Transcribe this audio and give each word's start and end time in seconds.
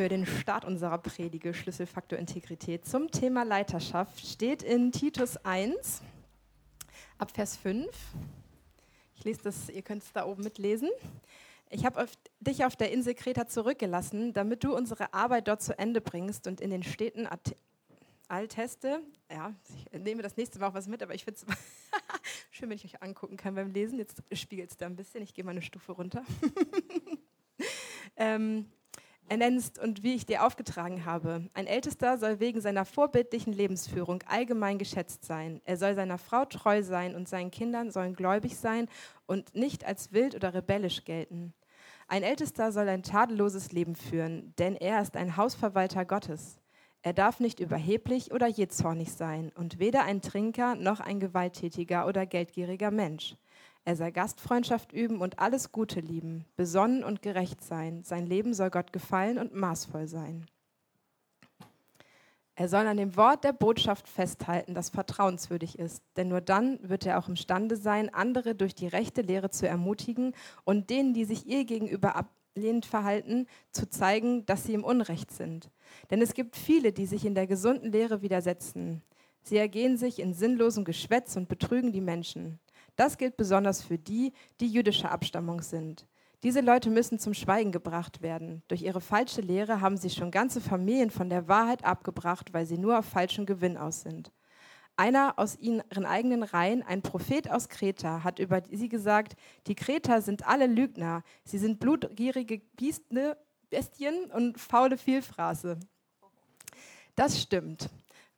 Für 0.00 0.08
den 0.08 0.24
Start 0.24 0.64
unserer 0.64 0.96
Predige 0.96 1.52
Schlüsselfaktor 1.52 2.18
Integrität 2.18 2.86
zum 2.86 3.10
Thema 3.10 3.42
Leiterschaft 3.42 4.26
steht 4.26 4.62
in 4.62 4.92
Titus 4.92 5.36
1 5.44 6.00
ab 7.18 7.30
Vers 7.30 7.58
5. 7.58 7.86
Ich 9.14 9.24
lese 9.24 9.42
das, 9.42 9.68
ihr 9.68 9.82
könnt 9.82 10.02
es 10.02 10.10
da 10.14 10.24
oben 10.24 10.42
mitlesen. 10.42 10.88
Ich 11.68 11.84
habe 11.84 12.08
dich 12.40 12.64
auf 12.64 12.76
der 12.76 12.92
Insel 12.92 13.12
Kreta 13.12 13.46
zurückgelassen, 13.46 14.32
damit 14.32 14.64
du 14.64 14.74
unsere 14.74 15.12
Arbeit 15.12 15.48
dort 15.48 15.60
zu 15.60 15.78
Ende 15.78 16.00
bringst 16.00 16.46
und 16.46 16.62
in 16.62 16.70
den 16.70 16.82
Städten 16.82 17.28
Alteste, 18.26 19.02
ja, 19.30 19.54
ich 19.92 20.00
nehme 20.00 20.22
das 20.22 20.38
nächste 20.38 20.60
Mal 20.60 20.68
auch 20.68 20.74
was 20.74 20.88
mit, 20.88 21.02
aber 21.02 21.14
ich 21.14 21.26
finde 21.26 21.40
es 21.40 21.46
schön, 22.50 22.70
wenn 22.70 22.76
ich 22.76 22.86
euch 22.86 23.02
angucken 23.02 23.36
kann 23.36 23.54
beim 23.54 23.70
Lesen. 23.70 23.98
Jetzt 23.98 24.22
spiegelt 24.32 24.70
es 24.70 24.78
da 24.78 24.86
ein 24.86 24.96
bisschen, 24.96 25.22
ich 25.22 25.34
gehe 25.34 25.44
mal 25.44 25.50
eine 25.50 25.60
Stufe 25.60 25.92
runter. 25.92 26.24
ähm, 28.16 28.64
ernennst 29.30 29.78
und 29.78 30.02
wie 30.02 30.14
ich 30.14 30.26
dir 30.26 30.44
aufgetragen 30.44 31.04
habe. 31.04 31.48
Ein 31.54 31.68
Ältester 31.68 32.18
soll 32.18 32.40
wegen 32.40 32.60
seiner 32.60 32.84
vorbildlichen 32.84 33.52
Lebensführung 33.52 34.22
allgemein 34.26 34.76
geschätzt 34.76 35.24
sein. 35.24 35.60
Er 35.64 35.76
soll 35.76 35.94
seiner 35.94 36.18
Frau 36.18 36.44
treu 36.44 36.82
sein 36.82 37.14
und 37.14 37.28
seinen 37.28 37.52
Kindern 37.52 37.92
sollen 37.92 38.14
gläubig 38.14 38.56
sein 38.56 38.88
und 39.26 39.54
nicht 39.54 39.86
als 39.86 40.12
wild 40.12 40.34
oder 40.34 40.52
rebellisch 40.52 41.04
gelten. 41.04 41.54
Ein 42.08 42.24
Ältester 42.24 42.72
soll 42.72 42.88
ein 42.88 43.04
tadelloses 43.04 43.70
Leben 43.70 43.94
führen, 43.94 44.52
denn 44.58 44.74
er 44.74 45.00
ist 45.00 45.16
ein 45.16 45.36
Hausverwalter 45.36 46.04
Gottes. 46.04 46.58
Er 47.02 47.12
darf 47.12 47.38
nicht 47.38 47.60
überheblich 47.60 48.32
oder 48.32 48.48
jähzornig 48.48 49.12
sein 49.12 49.52
und 49.54 49.78
weder 49.78 50.02
ein 50.02 50.22
Trinker 50.22 50.74
noch 50.74 50.98
ein 50.98 51.20
gewalttätiger 51.20 52.08
oder 52.08 52.26
geldgieriger 52.26 52.90
Mensch. 52.90 53.36
Er 53.84 53.96
soll 53.96 54.12
Gastfreundschaft 54.12 54.92
üben 54.92 55.20
und 55.20 55.38
alles 55.38 55.72
Gute 55.72 56.00
lieben, 56.00 56.44
besonnen 56.56 57.02
und 57.02 57.22
gerecht 57.22 57.62
sein. 57.62 58.02
Sein 58.04 58.26
Leben 58.26 58.54
soll 58.54 58.70
Gott 58.70 58.92
gefallen 58.92 59.38
und 59.38 59.54
maßvoll 59.54 60.06
sein. 60.06 60.46
Er 62.60 62.68
soll 62.68 62.86
an 62.86 62.98
dem 62.98 63.16
Wort 63.16 63.42
der 63.44 63.54
Botschaft 63.54 64.06
festhalten, 64.06 64.74
das 64.74 64.90
vertrauenswürdig 64.90 65.78
ist, 65.78 66.02
denn 66.18 66.28
nur 66.28 66.42
dann 66.42 66.78
wird 66.86 67.06
er 67.06 67.18
auch 67.18 67.26
imstande 67.26 67.76
sein, 67.76 68.12
andere 68.12 68.54
durch 68.54 68.74
die 68.74 68.86
rechte 68.86 69.22
Lehre 69.22 69.48
zu 69.48 69.66
ermutigen 69.66 70.34
und 70.64 70.90
denen, 70.90 71.14
die 71.14 71.24
sich 71.24 71.46
ihr 71.46 71.64
gegenüber 71.64 72.16
ablehnend 72.16 72.84
verhalten, 72.84 73.46
zu 73.72 73.88
zeigen, 73.88 74.44
dass 74.44 74.64
sie 74.64 74.74
im 74.74 74.84
Unrecht 74.84 75.30
sind. 75.30 75.70
Denn 76.10 76.20
es 76.20 76.34
gibt 76.34 76.54
viele, 76.54 76.92
die 76.92 77.06
sich 77.06 77.24
in 77.24 77.34
der 77.34 77.46
gesunden 77.46 77.92
Lehre 77.92 78.20
widersetzen. 78.20 79.00
Sie 79.40 79.56
ergehen 79.56 79.96
sich 79.96 80.18
in 80.18 80.34
sinnlosem 80.34 80.84
Geschwätz 80.84 81.36
und 81.36 81.48
betrügen 81.48 81.92
die 81.92 82.02
Menschen. 82.02 82.60
Das 82.96 83.18
gilt 83.18 83.36
besonders 83.36 83.82
für 83.82 83.98
die, 83.98 84.32
die 84.60 84.68
jüdischer 84.68 85.10
Abstammung 85.10 85.62
sind. 85.62 86.06
Diese 86.42 86.60
Leute 86.60 86.88
müssen 86.88 87.18
zum 87.18 87.34
Schweigen 87.34 87.70
gebracht 87.70 88.22
werden. 88.22 88.62
Durch 88.68 88.82
ihre 88.82 89.02
falsche 89.02 89.42
Lehre 89.42 89.82
haben 89.82 89.98
sie 89.98 90.08
schon 90.08 90.30
ganze 90.30 90.60
Familien 90.60 91.10
von 91.10 91.28
der 91.28 91.48
Wahrheit 91.48 91.84
abgebracht, 91.84 92.54
weil 92.54 92.64
sie 92.64 92.78
nur 92.78 92.98
auf 92.98 93.04
falschen 93.04 93.44
Gewinn 93.44 93.76
aus 93.76 94.00
sind. 94.02 94.32
Einer 94.96 95.38
aus 95.38 95.56
ihren 95.56 96.04
eigenen 96.04 96.42
Reihen, 96.42 96.82
ein 96.82 97.02
Prophet 97.02 97.50
aus 97.50 97.68
Kreta, 97.68 98.24
hat 98.24 98.38
über 98.38 98.62
sie 98.70 98.88
gesagt, 98.88 99.34
die 99.66 99.74
Kreter 99.74 100.20
sind 100.20 100.46
alle 100.46 100.66
Lügner, 100.66 101.22
sie 101.44 101.58
sind 101.58 101.78
blutgierige 101.78 102.60
Bestien 103.70 104.30
und 104.32 104.58
faule 104.58 104.98
Vielfraße. 104.98 105.78
Das 107.16 107.40
stimmt. 107.40 107.88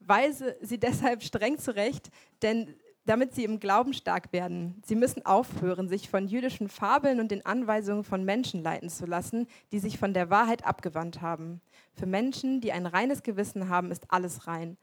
Weise 0.01 0.57
sie 0.61 0.79
deshalb 0.79 1.23
streng 1.23 1.59
zurecht, 1.59 2.11
denn 2.43 2.75
damit 3.05 3.35
sie 3.35 3.45
im 3.45 3.59
Glauben 3.59 3.93
stark 3.93 4.33
werden. 4.33 4.81
Sie 4.85 4.95
müssen 4.95 5.27
aufhören, 5.27 5.89
sich 5.89 6.09
von 6.09 6.29
jüdischen 6.29 6.69
Fabeln 6.69 7.21
und 7.21 7.31
den 7.31 7.45
Anweisungen 7.45 8.05
von 8.05 8.25
Menschen 8.25 8.63
leiten 8.63 8.89
zu 8.89 9.07
lassen, 9.07 9.49
die 9.73 9.81
sich 9.81 9.99
von 9.99 10.15
der 10.15 10.31
Wahrheit 10.31 10.65
abgewandt 10.65 11.21
haben. 11.21 11.61
Für 11.95 12.07
Menschen, 12.07 12.61
die 12.61 12.73
ein 12.73 12.87
reines 12.87 13.23
Gewissen 13.23 13.69
haben, 13.69 13.91
ist 13.91 14.13
alles 14.13 14.47
rein. 14.47 14.77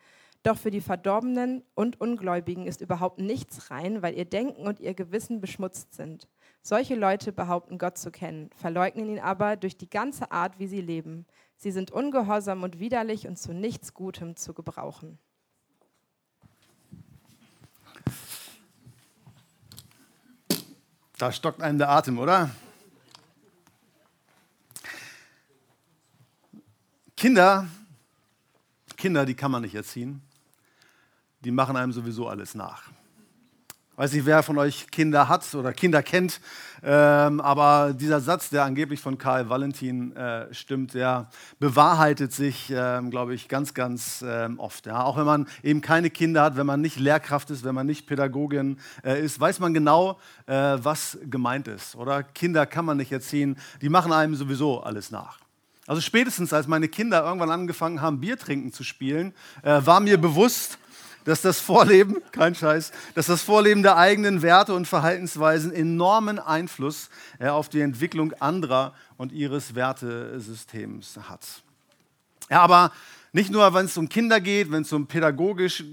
Doch 0.44 0.58
für 0.58 0.72
die 0.72 0.82
Verdorbenen 0.82 1.64
und 1.76 2.00
Ungläubigen 2.00 2.66
ist 2.66 2.80
überhaupt 2.80 3.20
nichts 3.20 3.72
rein, 3.72 4.02
weil 4.02 4.18
ihr 4.18 4.26
Denken 4.26 4.68
und 4.68 4.80
ihr 4.80 4.94
Gewissen 4.94 5.42
beschmutzt 5.42 5.94
sind. 5.94 6.30
Solche 6.62 6.96
Leute 6.96 7.34
behaupten 7.34 7.78
Gott 7.78 7.98
zu 7.98 8.10
kennen, 8.10 8.50
verleugnen 8.56 9.10
ihn 9.10 9.20
aber 9.20 9.58
durch 9.58 9.78
die 9.78 9.90
ganze 9.90 10.32
Art, 10.32 10.58
wie 10.60 10.68
sie 10.68 10.82
leben. 10.82 11.26
Sie 11.58 11.72
sind 11.72 11.92
ungehorsam 11.92 12.64
und 12.64 12.80
widerlich 12.80 13.28
und 13.28 13.38
zu 13.38 13.54
nichts 13.54 13.94
Gutem 13.94 14.38
zu 14.38 14.54
gebrauchen. 14.54 15.20
Da 21.20 21.34
stockt 21.34 21.62
einem 21.62 21.78
der 21.78 21.90
Atem, 21.90 22.18
oder? 22.18 22.50
Kinder, 27.18 27.68
Kinder, 28.96 29.26
die 29.26 29.36
kann 29.36 29.52
man 29.52 29.62
nicht 29.64 29.76
erziehen. 29.76 30.22
Die 31.42 31.52
machen 31.52 31.76
einem 31.76 31.92
sowieso 31.92 32.30
alles 32.30 32.56
nach 32.56 32.84
weiß 34.00 34.14
nicht, 34.14 34.26
wer 34.26 34.44
von 34.44 34.58
euch 34.58 34.88
Kinder 34.92 35.28
hat 35.28 35.54
oder 35.54 35.74
Kinder 35.74 36.02
kennt, 36.02 36.40
ähm, 36.82 37.42
aber 37.42 37.94
dieser 37.94 38.22
Satz, 38.22 38.50
der 38.50 38.64
angeblich 38.64 39.02
von 39.02 39.18
Karl 39.18 39.50
Valentin 39.50 40.16
äh, 40.16 40.54
stimmt, 40.54 40.94
der 40.94 41.30
bewahrheitet 41.60 42.32
sich, 42.32 42.72
ähm, 42.74 43.12
glaube 43.12 43.34
ich, 43.34 43.50
ganz, 43.50 43.74
ganz 43.74 44.24
ähm, 44.26 44.58
oft. 44.58 44.86
Ja? 44.86 45.04
Auch 45.04 45.18
wenn 45.18 45.26
man 45.26 45.50
eben 45.64 45.82
keine 45.82 46.10
Kinder 46.10 46.44
hat, 46.44 46.56
wenn 46.56 46.66
man 46.66 46.80
nicht 46.80 46.98
Lehrkraft 46.98 47.50
ist, 47.50 47.66
wenn 47.66 47.76
man 47.76 47.88
nicht 47.88 48.08
Pädagogin 48.08 48.78
äh, 49.04 49.22
ist, 49.22 49.38
weiß 49.38 49.60
man 49.60 49.74
genau, 49.74 50.18
äh, 50.46 50.54
was 50.54 51.18
gemeint 51.30 51.68
ist. 51.68 51.98
Oder 51.98 52.24
Kinder 52.24 52.66
kann 52.66 52.86
man 52.86 52.96
nicht 52.96 53.12
erziehen, 53.12 53.58
die 53.82 53.90
machen 53.90 54.14
einem 54.14 54.36
sowieso 54.36 54.80
alles 54.80 55.12
nach. 55.12 55.40
Also 55.88 56.00
spätestens 56.00 56.54
als 56.54 56.68
meine 56.68 56.88
Kinder 56.88 57.26
irgendwann 57.26 57.52
angefangen 57.52 58.00
haben, 58.00 58.22
Bier 58.22 58.38
trinken 58.38 58.72
zu 58.72 58.86
spielen, 58.86 59.34
äh, 59.62 59.82
war 59.84 60.00
mir 60.00 60.18
bewusst, 60.18 60.78
dass 61.26 61.42
das 61.42 61.60
Vorleben, 61.60 62.18
kein 62.32 62.56
Scheiß, 62.56 62.92
dass 63.16 63.28
das 63.28 63.42
Vorleben 63.42 63.84
der 63.84 63.98
eigenen 63.98 64.42
Werte 64.42 64.74
und 64.74 64.88
Verhaltensweisen 64.88 65.72
enormen 65.72 66.40
Einfluss 66.40 67.10
ja, 67.40 67.54
auf 67.54 67.70
die 67.70 67.82
Entwicklung 67.82 68.34
anderer 68.40 68.94
und 69.18 69.32
ihres 69.32 69.76
Wertesystems 69.76 71.20
hat. 71.30 71.46
Ja, 72.50 72.62
aber 72.62 72.92
nicht 73.32 73.52
nur, 73.52 73.74
wenn 73.74 73.86
es 73.86 73.98
um 73.98 74.10
Kinder 74.10 74.42
geht, 74.42 74.72
wenn 74.72 74.82
es 74.82 74.92
um 74.92 75.08
pädagogische 75.08 75.86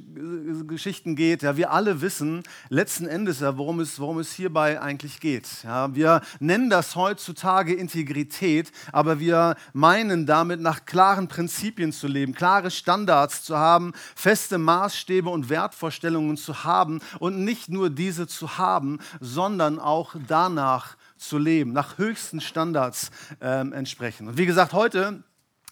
Geschichten 0.66 1.16
geht. 1.16 1.42
Ja, 1.42 1.56
wir 1.56 1.70
alle 1.70 2.00
wissen 2.00 2.42
letzten 2.68 3.06
Endes 3.06 3.40
ja, 3.40 3.58
worum 3.58 3.80
es, 3.80 4.00
worum 4.00 4.18
es 4.18 4.32
hierbei 4.32 4.80
eigentlich 4.80 5.20
geht. 5.20 5.46
Ja, 5.62 5.94
wir 5.94 6.22
nennen 6.40 6.70
das 6.70 6.96
heutzutage 6.96 7.74
Integrität, 7.74 8.72
aber 8.92 9.20
wir 9.20 9.56
meinen 9.72 10.26
damit, 10.26 10.60
nach 10.60 10.86
klaren 10.86 11.28
Prinzipien 11.28 11.92
zu 11.92 12.06
leben, 12.06 12.34
klare 12.34 12.70
Standards 12.70 13.42
zu 13.42 13.56
haben, 13.56 13.92
feste 14.14 14.58
Maßstäbe 14.58 15.28
und 15.28 15.50
Wertvorstellungen 15.50 16.36
zu 16.36 16.64
haben 16.64 17.00
und 17.18 17.44
nicht 17.44 17.68
nur 17.68 17.90
diese 17.90 18.26
zu 18.26 18.58
haben, 18.58 18.98
sondern 19.20 19.78
auch 19.78 20.14
danach 20.26 20.96
zu 21.18 21.38
leben, 21.38 21.72
nach 21.72 21.98
höchsten 21.98 22.40
Standards 22.40 23.10
ähm, 23.40 23.72
entsprechen. 23.72 24.28
Und 24.28 24.38
wie 24.38 24.46
gesagt, 24.46 24.72
heute 24.72 25.22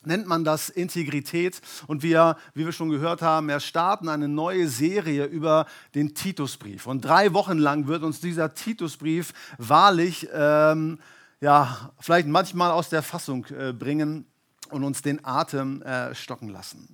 nennt 0.07 0.27
man 0.27 0.45
das 0.45 0.69
Integrität. 0.69 1.61
Und 1.87 2.03
wir, 2.03 2.37
wie 2.55 2.65
wir 2.65 2.73
schon 2.73 2.91
gehört 2.91 3.23
haben, 3.23 3.49
wir 3.49 3.61
starten 3.61 4.09
eine 4.09 4.29
neue 4.29 4.69
Serie 4.69 5.25
über 5.27 5.67
den 5.95 6.15
Titusbrief. 6.15 6.87
Und 6.87 7.05
drei 7.05 7.33
Wochen 7.33 7.59
lang 7.59 7.87
wird 7.87 8.03
uns 8.03 8.21
dieser 8.21 8.55
Titusbrief 8.55 9.33
wahrlich, 9.59 10.29
ähm, 10.33 10.99
ja, 11.41 11.91
vielleicht 12.01 12.29
manchmal 12.29 12.71
aus 12.71 12.89
der 12.89 13.03
Fassung 13.03 13.47
äh, 13.47 13.73
bringen 13.73 14.27
und 14.71 14.85
uns 14.85 15.03
den 15.03 15.25
Atem 15.25 15.83
äh, 15.83 16.15
stocken 16.15 16.49
lassen. 16.49 16.89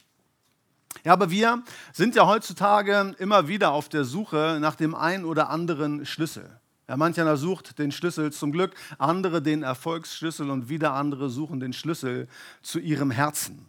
Ja, 1.05 1.13
aber 1.13 1.31
wir 1.31 1.63
sind 1.93 2.15
ja 2.15 2.27
heutzutage 2.27 3.15
immer 3.19 3.49
wieder 3.49 3.73
auf 3.73 3.89
der 3.89 4.05
Suche 4.05 4.59
nach 4.61 4.75
dem 4.75 4.95
einen 4.95 5.25
oder 5.25 5.49
anderen 5.49 6.05
Schlüssel. 6.05 6.60
Ja, 6.91 6.97
manch 6.97 7.21
einer 7.21 7.37
sucht 7.37 7.79
den 7.79 7.93
Schlüssel 7.93 8.33
zum 8.33 8.51
Glück, 8.51 8.75
andere 8.99 9.41
den 9.41 9.63
Erfolgsschlüssel 9.63 10.51
und 10.51 10.69
wieder 10.69 10.93
andere 10.93 11.31
suchen 11.31 11.61
den 11.61 11.73
Schlüssel 11.73 12.27
zu 12.63 12.81
ihrem 12.81 13.13
Herzen. 13.13 13.65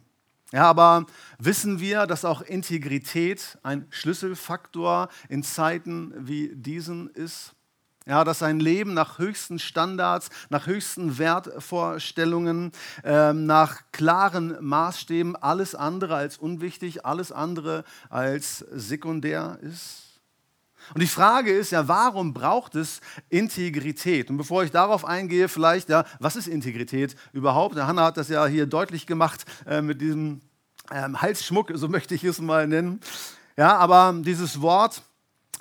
Ja, 0.50 0.64
aber 0.64 1.06
wissen 1.38 1.78
wir, 1.78 2.08
dass 2.08 2.24
auch 2.24 2.42
Integrität 2.42 3.58
ein 3.62 3.86
Schlüsselfaktor 3.90 5.08
in 5.28 5.44
Zeiten 5.44 6.12
wie 6.18 6.50
diesen 6.52 7.10
ist? 7.10 7.52
Ja, 8.06 8.24
dass 8.24 8.40
sein 8.40 8.58
Leben 8.58 8.92
nach 8.92 9.20
höchsten 9.20 9.60
Standards, 9.60 10.28
nach 10.50 10.66
höchsten 10.66 11.16
Wertvorstellungen, 11.16 12.72
ähm, 13.04 13.46
nach 13.46 13.82
klaren 13.92 14.56
Maßstäben 14.60 15.36
alles 15.36 15.76
andere 15.76 16.16
als 16.16 16.38
unwichtig, 16.38 17.06
alles 17.06 17.30
andere 17.30 17.84
als 18.10 18.66
sekundär 18.72 19.60
ist. 19.62 20.11
Und 20.94 21.00
die 21.00 21.06
Frage 21.06 21.52
ist 21.52 21.72
ja, 21.72 21.88
warum 21.88 22.34
braucht 22.34 22.74
es 22.74 23.00
Integrität? 23.28 24.30
Und 24.30 24.36
bevor 24.36 24.64
ich 24.64 24.70
darauf 24.70 25.04
eingehe, 25.04 25.48
vielleicht, 25.48 25.88
ja, 25.88 26.04
was 26.18 26.36
ist 26.36 26.46
Integrität 26.46 27.16
überhaupt? 27.32 27.76
Der 27.76 27.86
Hanna 27.86 28.04
hat 28.04 28.16
das 28.16 28.28
ja 28.28 28.46
hier 28.46 28.66
deutlich 28.66 29.06
gemacht 29.06 29.44
äh, 29.66 29.80
mit 29.80 30.00
diesem 30.00 30.40
ähm, 30.90 31.20
Halsschmuck, 31.20 31.72
so 31.74 31.88
möchte 31.88 32.14
ich 32.14 32.24
es 32.24 32.40
mal 32.40 32.66
nennen. 32.66 33.00
Ja, 33.56 33.76
aber 33.76 34.14
dieses 34.22 34.60
Wort, 34.60 35.02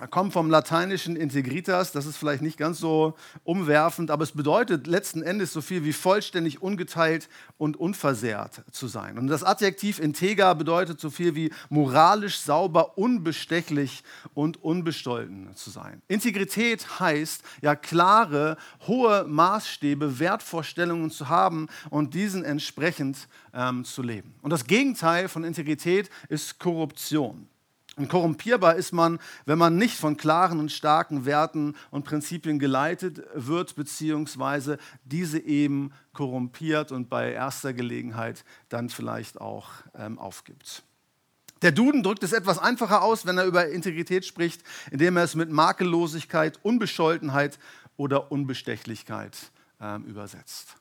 kommt 0.07 0.33
vom 0.33 0.49
lateinischen 0.49 1.15
integritas, 1.15 1.91
das 1.91 2.05
ist 2.05 2.17
vielleicht 2.17 2.41
nicht 2.41 2.57
ganz 2.57 2.79
so 2.79 3.15
umwerfend, 3.43 4.09
aber 4.09 4.23
es 4.23 4.31
bedeutet 4.31 4.87
letzten 4.87 5.21
Endes 5.21 5.53
so 5.53 5.61
viel 5.61 5.83
wie 5.83 5.93
vollständig, 5.93 6.61
ungeteilt 6.61 7.29
und 7.57 7.77
unversehrt 7.77 8.63
zu 8.71 8.87
sein. 8.87 9.17
Und 9.17 9.27
das 9.27 9.43
Adjektiv 9.43 9.99
integer 9.99 10.55
bedeutet 10.55 10.99
so 10.99 11.09
viel 11.09 11.35
wie 11.35 11.51
moralisch 11.69 12.39
sauber, 12.39 12.97
unbestechlich 12.97 14.03
und 14.33 14.63
unbestollten 14.63 15.55
zu 15.55 15.69
sein. 15.69 16.01
Integrität 16.07 16.99
heißt 16.99 17.43
ja 17.61 17.75
klare, 17.75 18.57
hohe 18.87 19.25
Maßstäbe, 19.27 20.19
Wertvorstellungen 20.19 21.11
zu 21.11 21.29
haben 21.29 21.67
und 21.89 22.13
diesen 22.13 22.43
entsprechend 22.43 23.27
ähm, 23.53 23.85
zu 23.85 24.01
leben. 24.01 24.33
Und 24.41 24.51
das 24.51 24.65
Gegenteil 24.65 25.27
von 25.27 25.43
Integrität 25.43 26.09
ist 26.29 26.59
Korruption. 26.59 27.47
Und 27.97 28.07
korrumpierbar 28.07 28.75
ist 28.75 28.93
man, 28.93 29.19
wenn 29.45 29.57
man 29.57 29.75
nicht 29.75 29.97
von 29.97 30.15
klaren 30.15 30.59
und 30.59 30.71
starken 30.71 31.25
Werten 31.25 31.75
und 31.89 32.05
Prinzipien 32.05 32.57
geleitet 32.57 33.21
wird, 33.33 33.75
beziehungsweise 33.75 34.77
diese 35.03 35.39
eben 35.39 35.91
korrumpiert 36.13 36.93
und 36.93 37.09
bei 37.09 37.33
erster 37.33 37.73
Gelegenheit 37.73 38.45
dann 38.69 38.89
vielleicht 38.89 39.41
auch 39.41 39.69
ähm, 39.93 40.19
aufgibt. 40.19 40.83
Der 41.61 41.71
Duden 41.71 42.01
drückt 42.01 42.23
es 42.23 42.33
etwas 42.33 42.57
einfacher 42.59 43.03
aus, 43.03 43.25
wenn 43.25 43.37
er 43.37 43.45
über 43.45 43.67
Integrität 43.67 44.25
spricht, 44.25 44.63
indem 44.89 45.17
er 45.17 45.23
es 45.23 45.35
mit 45.35 45.51
Makellosigkeit, 45.51 46.59
Unbescholtenheit 46.63 47.59
oder 47.97 48.31
Unbestechlichkeit 48.31 49.51
ähm, 49.79 50.05
übersetzt. 50.05 50.80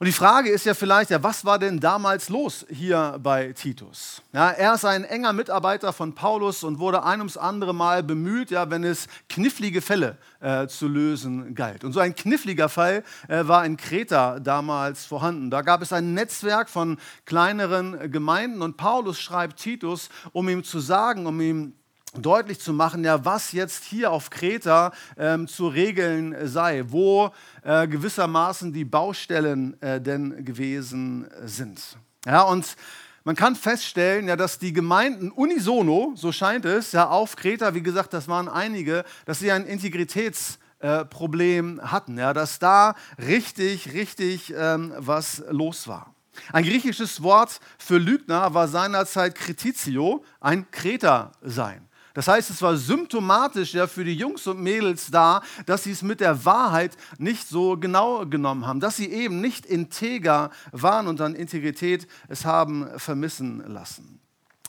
Und 0.00 0.06
die 0.06 0.12
Frage 0.12 0.48
ist 0.48 0.64
ja 0.64 0.72
vielleicht, 0.72 1.10
ja, 1.10 1.22
was 1.22 1.44
war 1.44 1.58
denn 1.58 1.78
damals 1.78 2.30
los 2.30 2.64
hier 2.70 3.18
bei 3.22 3.52
Titus? 3.52 4.22
Ja, 4.32 4.48
er 4.48 4.72
ist 4.72 4.86
ein 4.86 5.04
enger 5.04 5.34
Mitarbeiter 5.34 5.92
von 5.92 6.14
Paulus 6.14 6.64
und 6.64 6.78
wurde 6.78 7.02
ein 7.04 7.20
ums 7.20 7.36
andere 7.36 7.74
Mal 7.74 8.02
bemüht, 8.02 8.50
ja, 8.50 8.70
wenn 8.70 8.82
es 8.82 9.08
knifflige 9.28 9.82
Fälle 9.82 10.16
äh, 10.40 10.66
zu 10.68 10.88
lösen 10.88 11.54
galt. 11.54 11.84
Und 11.84 11.92
so 11.92 12.00
ein 12.00 12.14
kniffliger 12.14 12.70
Fall 12.70 13.04
äh, 13.28 13.46
war 13.46 13.66
in 13.66 13.76
Kreta 13.76 14.40
damals 14.40 15.04
vorhanden. 15.04 15.50
Da 15.50 15.60
gab 15.60 15.82
es 15.82 15.92
ein 15.92 16.14
Netzwerk 16.14 16.70
von 16.70 16.96
kleineren 17.26 18.10
Gemeinden 18.10 18.62
und 18.62 18.78
Paulus 18.78 19.20
schreibt 19.20 19.58
Titus, 19.58 20.08
um 20.32 20.48
ihm 20.48 20.64
zu 20.64 20.80
sagen, 20.80 21.26
um 21.26 21.38
ihm 21.42 21.74
deutlich 22.14 22.60
zu 22.60 22.72
machen, 22.72 23.04
ja, 23.04 23.24
was 23.24 23.52
jetzt 23.52 23.84
hier 23.84 24.10
auf 24.10 24.30
Kreta 24.30 24.92
ähm, 25.16 25.46
zu 25.46 25.68
regeln 25.68 26.48
sei, 26.48 26.84
wo 26.88 27.30
äh, 27.62 27.86
gewissermaßen 27.86 28.72
die 28.72 28.84
Baustellen 28.84 29.80
äh, 29.80 30.00
denn 30.00 30.44
gewesen 30.44 31.28
sind. 31.44 31.80
Ja, 32.26 32.42
und 32.42 32.76
man 33.24 33.36
kann 33.36 33.54
feststellen, 33.54 34.28
ja, 34.28 34.36
dass 34.36 34.58
die 34.58 34.72
Gemeinden 34.72 35.30
unisono, 35.30 36.12
so 36.16 36.32
scheint 36.32 36.64
es, 36.64 36.92
ja, 36.92 37.08
auf 37.08 37.36
Kreta, 37.36 37.74
wie 37.74 37.82
gesagt, 37.82 38.12
das 38.12 38.28
waren 38.28 38.48
einige, 38.48 39.04
dass 39.26 39.38
sie 39.38 39.52
ein 39.52 39.66
Integritätsproblem 39.66 41.78
äh, 41.78 41.82
hatten, 41.82 42.18
ja, 42.18 42.32
dass 42.32 42.58
da 42.58 42.94
richtig, 43.18 43.92
richtig 43.92 44.52
ähm, 44.56 44.92
was 44.96 45.44
los 45.50 45.86
war. 45.86 46.14
Ein 46.52 46.64
griechisches 46.64 47.22
Wort 47.22 47.60
für 47.78 47.98
Lügner 47.98 48.54
war 48.54 48.68
seinerzeit 48.68 49.34
Kritizio, 49.34 50.24
ein 50.40 50.70
Kreter 50.70 51.32
sein. 51.42 51.86
Das 52.14 52.28
heißt, 52.28 52.50
es 52.50 52.60
war 52.62 52.76
symptomatisch 52.76 53.74
ja 53.74 53.86
für 53.86 54.04
die 54.04 54.14
Jungs 54.14 54.46
und 54.46 54.60
Mädels 54.60 55.10
da, 55.10 55.42
dass 55.66 55.84
sie 55.84 55.92
es 55.92 56.02
mit 56.02 56.20
der 56.20 56.44
Wahrheit 56.44 56.96
nicht 57.18 57.48
so 57.48 57.76
genau 57.76 58.26
genommen 58.26 58.66
haben, 58.66 58.80
dass 58.80 58.96
sie 58.96 59.10
eben 59.10 59.40
nicht 59.40 59.66
integer 59.66 60.50
waren 60.72 61.06
und 61.06 61.20
an 61.20 61.34
Integrität 61.34 62.08
es 62.28 62.44
haben 62.44 62.88
vermissen 62.98 63.62
lassen. 63.66 64.20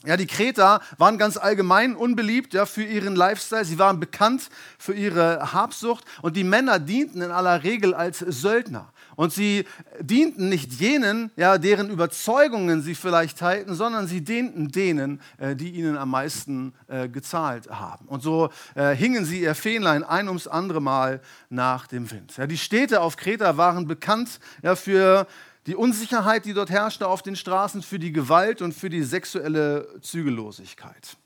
Ja, 0.03 0.17
die 0.17 0.25
Kreter 0.25 0.81
waren 0.97 1.19
ganz 1.19 1.37
allgemein 1.37 1.95
unbeliebt 1.95 2.55
ja, 2.55 2.65
für 2.65 2.83
ihren 2.83 3.15
Lifestyle. 3.15 3.65
Sie 3.65 3.77
waren 3.77 3.99
bekannt 3.99 4.49
für 4.79 4.93
ihre 4.93 5.53
Habsucht 5.53 6.05
und 6.23 6.35
die 6.35 6.43
Männer 6.43 6.79
dienten 6.79 7.21
in 7.21 7.29
aller 7.29 7.63
Regel 7.63 7.93
als 7.93 8.17
Söldner. 8.17 8.91
Und 9.15 9.33
sie 9.33 9.65
dienten 9.99 10.49
nicht 10.49 10.73
jenen, 10.73 11.31
ja, 11.35 11.57
deren 11.57 11.89
Überzeugungen 11.89 12.81
sie 12.81 12.95
vielleicht 12.95 13.37
teilten, 13.37 13.75
sondern 13.75 14.07
sie 14.07 14.21
dienten 14.21 14.69
denen, 14.69 15.21
äh, 15.37 15.55
die 15.55 15.71
ihnen 15.71 15.97
am 15.97 16.09
meisten 16.09 16.73
äh, 16.87 17.07
gezahlt 17.09 17.69
haben. 17.69 18.07
Und 18.07 18.23
so 18.23 18.49
äh, 18.75 18.95
hingen 18.95 19.25
sie 19.25 19.41
ihr 19.41 19.55
Fähnlein 19.55 20.03
ein 20.03 20.27
ums 20.27 20.47
andere 20.47 20.81
Mal 20.81 21.21
nach 21.49 21.87
dem 21.87 22.09
Wind. 22.11 22.37
Ja, 22.37 22.47
die 22.47 22.57
Städte 22.57 23.01
auf 23.01 23.17
Kreta 23.17 23.57
waren 23.57 23.87
bekannt 23.87 24.39
ja, 24.63 24.75
für 24.75 25.27
die 25.67 25.75
Unsicherheit, 25.75 26.45
die 26.45 26.53
dort 26.53 26.69
herrschte 26.69 27.07
auf 27.07 27.21
den 27.21 27.35
Straßen, 27.35 27.83
für 27.83 27.99
die 27.99 28.11
Gewalt 28.11 28.61
und 28.61 28.73
für 28.73 28.89
die 28.89 29.03
sexuelle 29.03 29.87
Zügellosigkeit. 30.01 31.17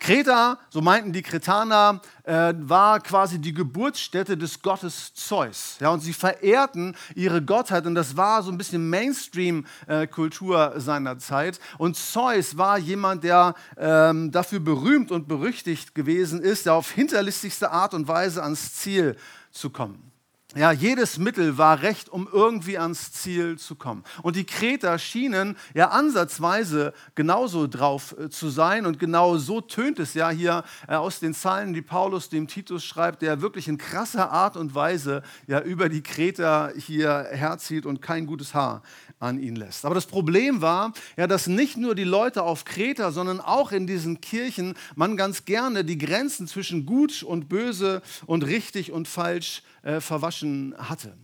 Kreta, 0.00 0.58
so 0.70 0.80
meinten 0.80 1.12
die 1.12 1.22
Kretaner, 1.22 2.00
äh, 2.24 2.54
war 2.56 3.00
quasi 3.00 3.38
die 3.38 3.52
Geburtsstätte 3.52 4.36
des 4.36 4.62
Gottes 4.62 5.12
Zeus. 5.14 5.76
Ja, 5.78 5.90
und 5.90 6.00
sie 6.00 6.14
verehrten 6.14 6.96
ihre 7.14 7.42
Gottheit 7.42 7.86
und 7.86 7.94
das 7.94 8.16
war 8.16 8.42
so 8.42 8.50
ein 8.50 8.56
bisschen 8.56 8.88
Mainstream-Kultur 8.88 10.74
äh, 10.74 10.80
seiner 10.80 11.18
Zeit. 11.18 11.60
Und 11.76 11.96
Zeus 11.96 12.56
war 12.56 12.78
jemand, 12.78 13.24
der 13.24 13.54
ähm, 13.76 14.30
dafür 14.32 14.60
berühmt 14.60 15.12
und 15.12 15.28
berüchtigt 15.28 15.94
gewesen 15.94 16.40
ist, 16.40 16.64
der 16.64 16.74
auf 16.74 16.90
hinterlistigste 16.90 17.70
Art 17.70 17.92
und 17.92 18.08
Weise 18.08 18.42
ans 18.42 18.74
Ziel 18.74 19.16
zu 19.52 19.68
kommen. 19.68 20.09
Ja, 20.56 20.72
jedes 20.72 21.16
Mittel 21.16 21.58
war 21.58 21.82
recht, 21.82 22.08
um 22.08 22.28
irgendwie 22.30 22.76
ans 22.76 23.12
Ziel 23.12 23.56
zu 23.56 23.76
kommen. 23.76 24.02
Und 24.22 24.34
die 24.34 24.44
Kreter 24.44 24.98
schienen 24.98 25.56
ja 25.74 25.90
ansatzweise 25.90 26.92
genauso 27.14 27.68
drauf 27.68 28.16
äh, 28.18 28.30
zu 28.30 28.48
sein. 28.48 28.84
Und 28.84 28.98
genau 28.98 29.36
so 29.36 29.60
tönt 29.60 30.00
es 30.00 30.14
ja 30.14 30.28
hier 30.30 30.64
äh, 30.88 30.96
aus 30.96 31.20
den 31.20 31.34
Zeilen, 31.34 31.72
die 31.72 31.82
Paulus 31.82 32.30
dem 32.30 32.48
Titus 32.48 32.84
schreibt, 32.84 33.22
der 33.22 33.42
wirklich 33.42 33.68
in 33.68 33.78
krasser 33.78 34.32
Art 34.32 34.56
und 34.56 34.74
Weise 34.74 35.22
ja 35.46 35.60
über 35.60 35.88
die 35.88 36.02
Kreter 36.02 36.72
hier 36.76 37.28
herzieht 37.30 37.86
und 37.86 38.02
kein 38.02 38.26
gutes 38.26 38.52
Haar 38.52 38.82
an 39.20 39.38
ihn 39.38 39.54
lässt. 39.54 39.84
Aber 39.84 39.94
das 39.94 40.06
Problem 40.06 40.60
war 40.62 40.92
ja, 41.16 41.26
dass 41.26 41.46
nicht 41.46 41.76
nur 41.76 41.94
die 41.94 42.04
Leute 42.04 42.42
auf 42.42 42.64
Kreta, 42.64 43.12
sondern 43.12 43.40
auch 43.40 43.70
in 43.70 43.86
diesen 43.86 44.20
Kirchen 44.20 44.74
man 44.96 45.16
ganz 45.16 45.44
gerne 45.44 45.84
die 45.84 45.98
Grenzen 45.98 46.48
zwischen 46.48 46.86
gut 46.86 47.22
und 47.22 47.48
böse 47.48 48.02
und 48.26 48.44
richtig 48.44 48.90
und 48.90 49.06
falsch 49.06 49.62
äh, 49.82 50.00
verwaschen 50.00 50.74
hatte. 50.76 51.14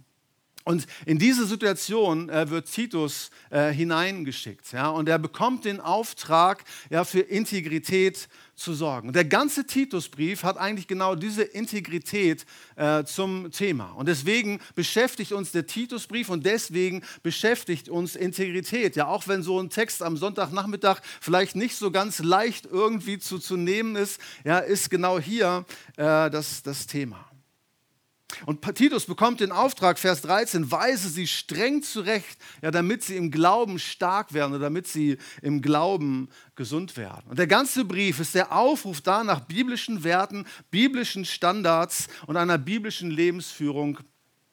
Und 0.67 0.89
in 1.05 1.21
diese 1.21 1.47
Situation 1.47 2.29
äh, 2.29 2.51
wird 2.51 2.69
Titus 2.69 3.31
äh, 3.51 3.71
hineingeschickt. 3.71 4.73
Ja, 4.73 4.89
und 4.89 5.09
er 5.09 5.21
bekommt 5.21 5.65
den 5.65 5.79
Auftrag, 5.81 6.65
ja, 6.91 7.05
für 7.05 7.21
Integrität 7.21 8.29
zu 8.57 8.75
sorgen. 8.75 9.13
Der 9.13 9.25
ganze 9.25 9.65
Titusbrief 9.65 10.43
hat 10.43 10.57
eigentlich 10.57 10.89
genau 10.89 11.15
diese 11.15 11.45
Integrität 11.45 12.47
äh, 12.75 13.05
zum 13.05 13.53
Thema. 13.53 13.93
Und 13.93 14.09
deswegen 14.09 14.59
beschäftigt 14.75 15.31
uns 15.31 15.53
der 15.53 15.69
Titusbrief 15.69 16.31
und 16.31 16.45
deswegen 16.45 17.05
beschäftigt 17.23 17.89
uns 17.89 18.17
Integrität. 18.17 18.97
Ja, 18.97 19.07
auch 19.07 19.29
wenn 19.29 19.45
so 19.45 19.61
ein 19.61 19.71
Text 19.71 20.03
am 20.03 20.17
Sonntagnachmittag 20.17 21.01
vielleicht 21.21 21.55
nicht 21.55 21.77
so 21.77 21.93
ganz 21.93 22.19
leicht 22.19 22.67
irgendwie 22.67 23.21
zu, 23.21 23.39
zu 23.39 23.57
nehmen 23.57 23.95
ist, 23.95 24.21
ja, 24.43 24.59
ist 24.59 24.91
genau 24.91 25.21
hier 25.21 25.65
äh, 25.97 26.29
das, 26.29 26.65
das 26.65 26.89
Thema. 26.89 27.25
Und 28.45 28.63
Titus 28.75 29.07
bekommt 29.07 29.41
den 29.41 29.53
Auftrag, 29.53 29.99
Vers 29.99 30.23
13, 30.23 30.71
weise 30.71 31.09
sie 31.09 31.27
streng 31.27 31.83
zurecht, 31.83 32.39
ja, 32.63 32.71
damit 32.71 33.03
sie 33.03 33.17
im 33.17 33.31
Glauben 33.31 33.79
stark 33.79 34.35
werden 34.35 34.53
oder 34.53 34.65
damit 34.65 34.87
sie 34.87 35.17
im 35.43 35.63
Glauben 35.63 36.29
gesund 36.55 36.97
werden. 36.97 37.25
Und 37.31 37.39
der 37.39 37.47
ganze 37.47 37.85
Brief 37.85 38.21
ist 38.21 38.35
der 38.35 38.53
Aufruf 38.53 39.01
da 39.01 39.25
nach 39.25 39.41
biblischen 39.41 40.05
Werten, 40.05 40.47
biblischen 40.71 41.25
Standards 41.25 42.09
und 42.27 42.37
einer 42.37 42.59
biblischen 42.59 43.11
Lebensführung 43.11 44.01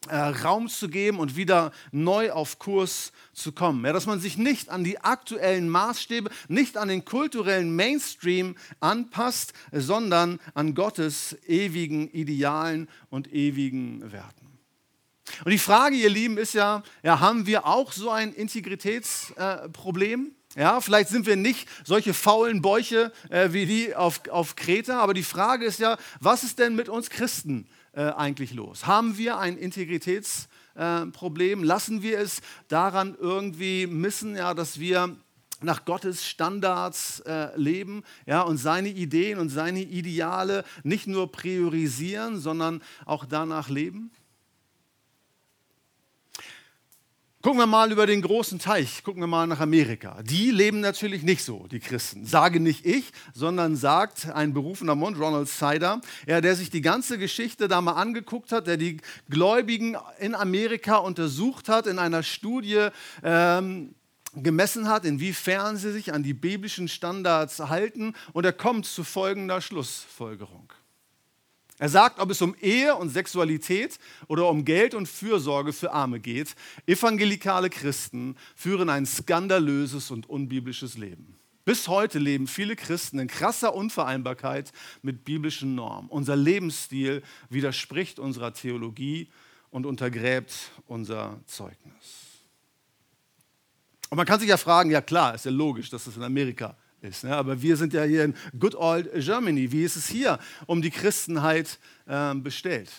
äh, 0.10 0.16
Raum 0.16 0.68
zu 0.68 0.90
geben 0.90 1.20
und 1.20 1.36
wieder 1.36 1.72
neu 1.92 2.32
auf 2.32 2.60
Kurs 2.60 3.12
zu 3.34 3.52
kommen. 3.52 3.86
Ja, 3.86 3.94
dass 3.94 4.06
man 4.06 4.20
sich 4.20 4.38
nicht 4.38 4.70
an 4.70 4.84
die 4.84 5.00
aktuellen 5.00 5.70
Maßstäbe, 5.70 6.30
nicht 6.48 6.78
an 6.78 6.88
den 6.88 7.06
kulturellen 7.06 7.76
Mainstream 7.76 8.56
anpasst, 8.80 9.54
sondern 9.72 10.40
an 10.54 10.76
Gottes 10.76 11.38
ewigen 11.48 12.10
Idealen 12.10 12.90
und 13.10 13.34
ewigen 13.34 14.12
Werten. 14.12 14.44
Und 15.46 15.52
die 15.52 15.58
Frage, 15.58 15.96
ihr 15.96 16.10
Lieben, 16.10 16.38
ist 16.38 16.54
ja, 16.54 16.84
ja 17.02 17.20
haben 17.20 17.48
wir 17.48 17.66
auch 17.66 17.92
so 17.92 18.10
ein 18.10 18.34
Integritätsproblem? 18.34 20.32
Ja, 20.56 20.82
vielleicht 20.82 21.10
sind 21.10 21.26
wir 21.26 21.36
nicht 21.36 21.68
solche 21.84 22.14
faulen 22.14 22.62
Bäuche 22.62 23.12
äh, 23.30 23.54
wie 23.54 23.66
die 23.66 23.96
auf, 23.96 24.28
auf 24.30 24.56
Kreta, 24.56 25.00
aber 25.00 25.16
die 25.16 25.24
Frage 25.24 25.66
ist 25.66 25.80
ja, 25.80 25.98
was 26.20 26.44
ist 26.44 26.60
denn 26.60 26.76
mit 26.76 26.90
uns 26.90 27.10
Christen 27.10 27.68
äh, 27.94 28.12
eigentlich 28.12 28.54
los? 28.54 28.86
Haben 28.86 29.18
wir 29.18 29.38
ein 29.38 29.58
Integritätsproblem? 29.58 31.64
Äh, 31.64 31.66
Lassen 31.66 32.02
wir 32.02 32.20
es 32.20 32.42
daran 32.68 33.16
irgendwie 33.20 33.88
missen, 33.88 34.36
ja, 34.36 34.54
dass 34.54 34.80
wir 34.80 35.16
nach 35.62 35.86
Gottes 35.86 36.28
Standards 36.28 37.22
äh, 37.22 37.58
leben 37.58 38.04
ja, 38.26 38.42
und 38.42 38.58
seine 38.58 38.90
Ideen 38.90 39.40
und 39.40 39.50
seine 39.50 39.82
Ideale 39.82 40.66
nicht 40.84 41.08
nur 41.08 41.32
priorisieren, 41.32 42.40
sondern 42.40 42.82
auch 43.06 43.26
danach 43.26 43.70
leben? 43.70 44.12
Gucken 47.44 47.60
wir 47.60 47.68
mal 47.68 47.92
über 47.92 48.08
den 48.08 48.22
großen 48.22 48.58
Teich, 48.58 49.04
gucken 49.04 49.22
wir 49.22 49.28
mal 49.28 49.46
nach 49.48 49.60
Amerika. 49.60 50.24
Die 50.24 50.50
leben 50.50 50.80
natürlich 50.80 51.24
nicht 51.24 51.44
so, 51.44 51.68
die 51.70 51.82
Christen. 51.82 52.26
Sage 52.26 52.62
nicht 52.62 52.86
ich, 52.86 53.12
sondern 53.34 53.76
sagt 53.76 54.32
ein 54.32 54.54
berufener 54.54 54.96
Mund, 54.96 55.20
Ronald 55.20 55.50
Sider, 55.50 56.00
ja, 56.26 56.40
der 56.40 56.56
sich 56.56 56.70
die 56.70 56.80
ganze 56.80 57.18
Geschichte 57.18 57.68
da 57.68 57.82
mal 57.82 57.96
angeguckt 58.02 58.54
hat, 58.54 58.68
der 58.68 58.78
die 58.78 59.02
Gläubigen 59.30 59.98
in 60.22 60.36
Amerika 60.36 60.96
untersucht 60.96 61.68
hat, 61.68 61.86
in 61.86 62.00
einer 62.00 62.24
Studie 62.24 62.88
ähm, 63.24 63.94
gemessen 64.34 64.88
hat, 64.88 65.04
inwiefern 65.04 65.76
sie 65.76 65.92
sich 65.92 66.14
an 66.14 66.24
die 66.24 66.34
biblischen 66.34 66.88
Standards 66.88 67.60
halten. 67.60 68.14
Und 68.32 68.46
er 68.46 68.54
kommt 68.54 68.86
zu 68.86 69.04
folgender 69.04 69.60
Schlussfolgerung. 69.60 70.72
Er 71.84 71.90
sagt, 71.90 72.22
ob 72.22 72.32
es 72.32 72.42
um 72.42 72.56
Ehe 72.62 72.96
und 72.96 73.10
Sexualität 73.10 74.00
oder 74.30 74.48
um 74.48 74.64
Geld 74.64 74.96
und 74.96 75.06
Fürsorge 75.06 75.74
für 75.74 75.92
Arme 75.92 76.22
geht, 76.22 76.56
evangelikale 76.88 77.70
Christen 77.70 78.38
führen 78.56 78.88
ein 78.88 79.06
skandalöses 79.06 80.10
und 80.10 80.30
unbiblisches 80.30 80.98
Leben. 80.98 81.38
Bis 81.66 81.90
heute 81.90 82.20
leben 82.20 82.48
viele 82.48 82.78
Christen 82.78 83.20
in 83.20 83.28
krasser 83.28 83.76
Unvereinbarkeit 83.76 84.72
mit 85.02 85.26
biblischen 85.26 85.76
Normen. 85.76 86.10
Unser 86.10 86.38
Lebensstil 86.38 87.22
widerspricht 87.50 88.18
unserer 88.18 88.54
Theologie 88.54 89.30
und 89.70 89.86
untergräbt 89.86 90.54
unser 90.88 91.42
Zeugnis. 91.48 92.40
Und 94.10 94.16
man 94.16 94.26
kann 94.26 94.40
sich 94.40 94.48
ja 94.48 94.56
fragen, 94.56 94.90
ja 94.90 95.02
klar, 95.02 95.36
ist 95.36 95.44
ja 95.44 95.52
logisch, 95.52 95.90
dass 95.90 96.06
das 96.06 96.16
in 96.16 96.24
Amerika 96.24 96.78
ist. 97.04 97.24
Ne? 97.24 97.36
Aber 97.36 97.62
wir 97.62 97.78
sind 97.78 97.94
ja 97.94 98.04
hier 98.04 98.24
in 98.24 98.36
Good 98.60 98.76
Old 98.76 99.10
Germany. 99.14 99.72
Wie 99.72 99.84
ist 99.84 99.96
es 99.96 100.08
hier 100.08 100.40
um 100.66 100.82
die 100.82 100.92
Christenheit 100.92 101.80
äh, 102.08 102.34
bestellt? 102.36 102.90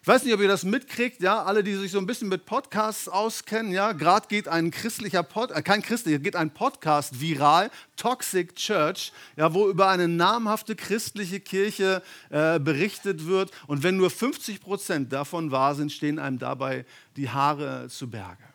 Ich 0.00 0.06
weiß 0.06 0.24
nicht, 0.24 0.32
ob 0.32 0.40
ihr 0.40 0.48
das 0.48 0.62
mitkriegt, 0.62 1.20
ja, 1.20 1.42
alle, 1.42 1.62
die 1.62 1.74
sich 1.74 1.90
so 1.90 1.98
ein 1.98 2.06
bisschen 2.06 2.28
mit 2.28 2.46
Podcasts 2.46 3.08
auskennen, 3.08 3.72
ja, 3.72 3.92
gerade 3.92 4.28
geht 4.28 4.48
ein 4.48 4.70
christlicher 4.70 5.22
Pod, 5.22 5.50
äh, 5.50 5.60
kein 5.60 5.82
christlicher, 5.82 6.18
geht 6.18 6.36
ein 6.36 6.54
Podcast 6.54 7.20
viral, 7.20 7.70
Toxic 7.96 8.54
Church, 8.54 9.12
ja, 9.36 9.52
wo 9.52 9.68
über 9.68 9.88
eine 9.88 10.08
namhafte 10.08 10.76
christliche 10.76 11.40
Kirche 11.40 12.02
äh, 12.30 12.58
berichtet 12.58 13.26
wird 13.26 13.50
und 13.66 13.82
wenn 13.82 13.96
nur 13.98 14.08
50 14.08 14.62
Prozent 14.62 15.12
davon 15.12 15.50
wahr 15.50 15.74
sind, 15.74 15.92
stehen 15.92 16.18
einem 16.18 16.38
dabei 16.38 16.86
die 17.16 17.28
Haare 17.28 17.88
zu 17.90 18.08
Berge. 18.08 18.47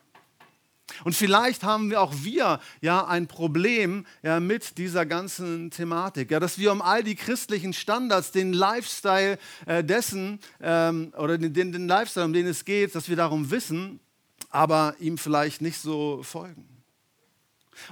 Und 1.02 1.14
vielleicht 1.14 1.64
haben 1.64 1.90
wir 1.90 2.00
auch 2.00 2.12
wir 2.22 2.60
ja 2.80 3.06
ein 3.06 3.26
Problem 3.26 4.06
ja, 4.22 4.38
mit 4.38 4.78
dieser 4.78 5.06
ganzen 5.06 5.70
Thematik, 5.70 6.30
ja, 6.30 6.40
dass 6.40 6.58
wir 6.58 6.70
um 6.70 6.82
all 6.82 7.02
die 7.02 7.16
christlichen 7.16 7.72
Standards, 7.72 8.30
den 8.30 8.52
Lifestyle 8.52 9.38
äh, 9.66 9.82
dessen 9.82 10.38
ähm, 10.60 11.12
oder 11.16 11.38
den, 11.38 11.72
den 11.72 11.88
Lifestyle, 11.88 12.26
um 12.26 12.32
den 12.32 12.46
es 12.46 12.64
geht, 12.64 12.94
dass 12.94 13.08
wir 13.08 13.16
darum 13.16 13.50
wissen, 13.50 14.00
aber 14.50 14.94
ihm 15.00 15.18
vielleicht 15.18 15.62
nicht 15.62 15.78
so 15.78 16.22
folgen. 16.22 16.73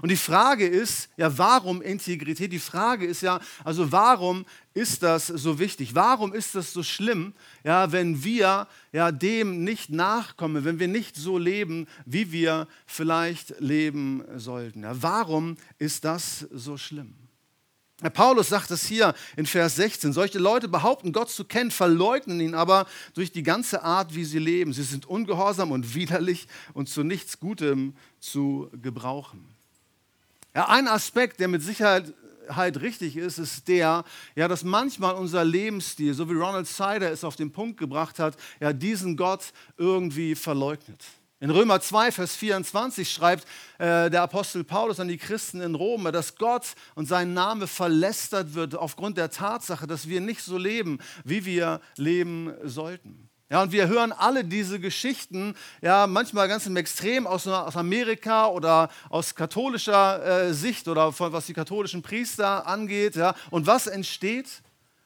Und 0.01 0.11
die 0.11 0.17
Frage 0.17 0.67
ist, 0.67 1.09
ja, 1.17 1.37
warum 1.39 1.83
Integrität? 1.83 2.53
Die 2.53 2.59
Frage 2.59 3.07
ist 3.07 3.23
ja, 3.23 3.41
also 3.65 3.91
warum 3.93 4.45
ist 4.75 5.03
das 5.03 5.27
so 5.27 5.59
wichtig? 5.59 5.95
Warum 5.95 6.33
ist 6.33 6.55
das 6.55 6.73
so 6.73 6.83
schlimm, 6.83 7.35
ja, 7.65 7.93
wenn 7.93 8.25
wir 8.25 8.67
ja, 8.93 9.13
dem 9.13 9.65
nicht 9.65 9.91
nachkommen, 9.91 10.65
wenn 10.65 10.79
wir 10.79 10.89
nicht 10.89 11.17
so 11.17 11.39
leben, 11.39 11.87
wie 12.07 12.33
wir 12.33 12.67
vielleicht 12.87 13.61
leben 13.61 14.25
sollten? 14.37 14.83
Ja, 14.83 15.01
warum 15.03 15.57
ist 15.79 16.05
das 16.05 16.47
so 16.51 16.77
schlimm? 16.77 17.15
Paulus 18.11 18.49
sagt 18.49 18.71
es 18.71 18.85
hier 18.87 19.15
in 19.37 19.47
Vers 19.47 19.77
16. 19.77 20.13
Solche 20.13 20.39
Leute 20.39 20.69
behaupten, 20.69 21.13
Gott 21.13 21.31
zu 21.31 21.45
kennen, 21.45 21.71
verleugnen 21.71 22.41
ihn 22.41 22.55
aber 22.55 22.87
durch 23.15 23.33
die 23.33 23.43
ganze 23.43 23.83
Art, 23.83 24.15
wie 24.15 24.25
sie 24.25 24.39
leben. 24.39 24.73
Sie 24.73 24.83
sind 24.83 25.07
ungehorsam 25.07 25.71
und 25.71 25.95
widerlich 25.95 26.49
und 26.75 26.89
zu 26.89 27.05
nichts 27.05 27.39
Gutem 27.39 27.95
zu 28.19 28.71
gebrauchen. 28.73 29.52
Ja, 30.55 30.69
ein 30.69 30.87
Aspekt, 30.87 31.41
der 31.41 31.49
mit 31.49 31.63
Sicherheit 31.63 32.13
richtig 32.57 33.17
ist, 33.17 33.39
ist 33.39 33.69
der, 33.69 34.05
ja, 34.35 34.49
dass 34.49 34.65
manchmal 34.65 35.15
unser 35.15 35.45
Lebensstil, 35.45 36.13
so 36.13 36.29
wie 36.29 36.35
Ronald 36.35 36.67
Sider 36.67 37.11
es 37.11 37.25
auf 37.25 37.37
den 37.37 37.53
Punkt 37.53 37.79
gebracht 37.79 38.19
hat, 38.19 38.37
ja, 38.61 38.73
diesen 38.73 39.17
Gott 39.17 39.53
irgendwie 39.79 40.35
verleugnet. 40.35 41.03
In 41.41 41.51
Römer 41.51 41.81
2, 41.81 42.13
Vers 42.13 42.37
24 42.37 43.11
schreibt 43.11 43.49
äh, 43.79 44.11
der 44.11 44.23
Apostel 44.23 44.63
Paulus 44.63 45.01
an 45.01 45.09
die 45.09 45.19
Christen 45.19 45.61
in 45.61 45.75
Rom, 45.75 46.05
dass 46.13 46.37
Gott 46.37 46.75
und 46.95 47.07
sein 47.07 47.35
Name 47.35 47.67
verlästert 47.67 48.55
wird 48.55 48.77
aufgrund 48.77 49.17
der 49.17 49.31
Tatsache, 49.31 49.87
dass 49.87 50.09
wir 50.09 50.21
nicht 50.21 50.43
so 50.43 50.57
leben, 50.57 50.99
wie 51.25 51.45
wir 51.45 51.81
leben 51.97 52.53
sollten. 52.63 53.32
Ja, 53.53 53.61
und 53.61 53.71
wir 53.71 53.87
hören 53.87 54.13
alle 54.13 54.45
diese 54.45 54.81
Geschichten, 54.81 55.55
ja, 55.83 56.07
manchmal 56.07 56.49
ganz 56.49 56.65
im 56.65 56.75
Extrem 56.77 57.27
aus, 57.27 57.47
aus 57.47 57.77
Amerika 57.77 58.47
oder 58.47 58.89
aus 59.11 59.35
katholischer 59.35 60.47
äh, 60.47 60.55
Sicht 60.55 60.89
oder 60.89 61.13
von, 61.13 61.35
was 61.35 61.45
die 61.45 61.53
katholischen 61.53 62.01
Priester 62.01 62.67
angeht. 62.67 63.15
Ja. 63.15 63.35
Und 63.51 63.67
was 63.67 63.89
entsteht? 63.89 64.63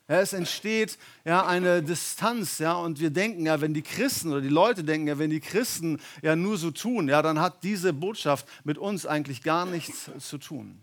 Ja, 0.06 0.20
es 0.20 0.32
entsteht 0.32 0.96
ja, 1.24 1.44
eine 1.44 1.82
Distanz, 1.82 2.60
ja, 2.60 2.74
und 2.74 3.00
wir 3.00 3.10
denken 3.10 3.46
ja, 3.46 3.60
wenn 3.60 3.74
die 3.74 3.82
Christen 3.82 4.30
oder 4.30 4.42
die 4.42 4.48
Leute 4.48 4.84
denken 4.84 5.08
ja, 5.08 5.18
wenn 5.18 5.30
die 5.30 5.40
Christen 5.40 6.00
ja 6.22 6.36
nur 6.36 6.56
so 6.56 6.70
tun, 6.70 7.08
ja, 7.08 7.22
dann 7.22 7.40
hat 7.40 7.64
diese 7.64 7.92
Botschaft 7.92 8.46
mit 8.62 8.78
uns 8.78 9.06
eigentlich 9.06 9.42
gar 9.42 9.66
nichts 9.66 10.08
zu 10.20 10.38
tun. 10.38 10.80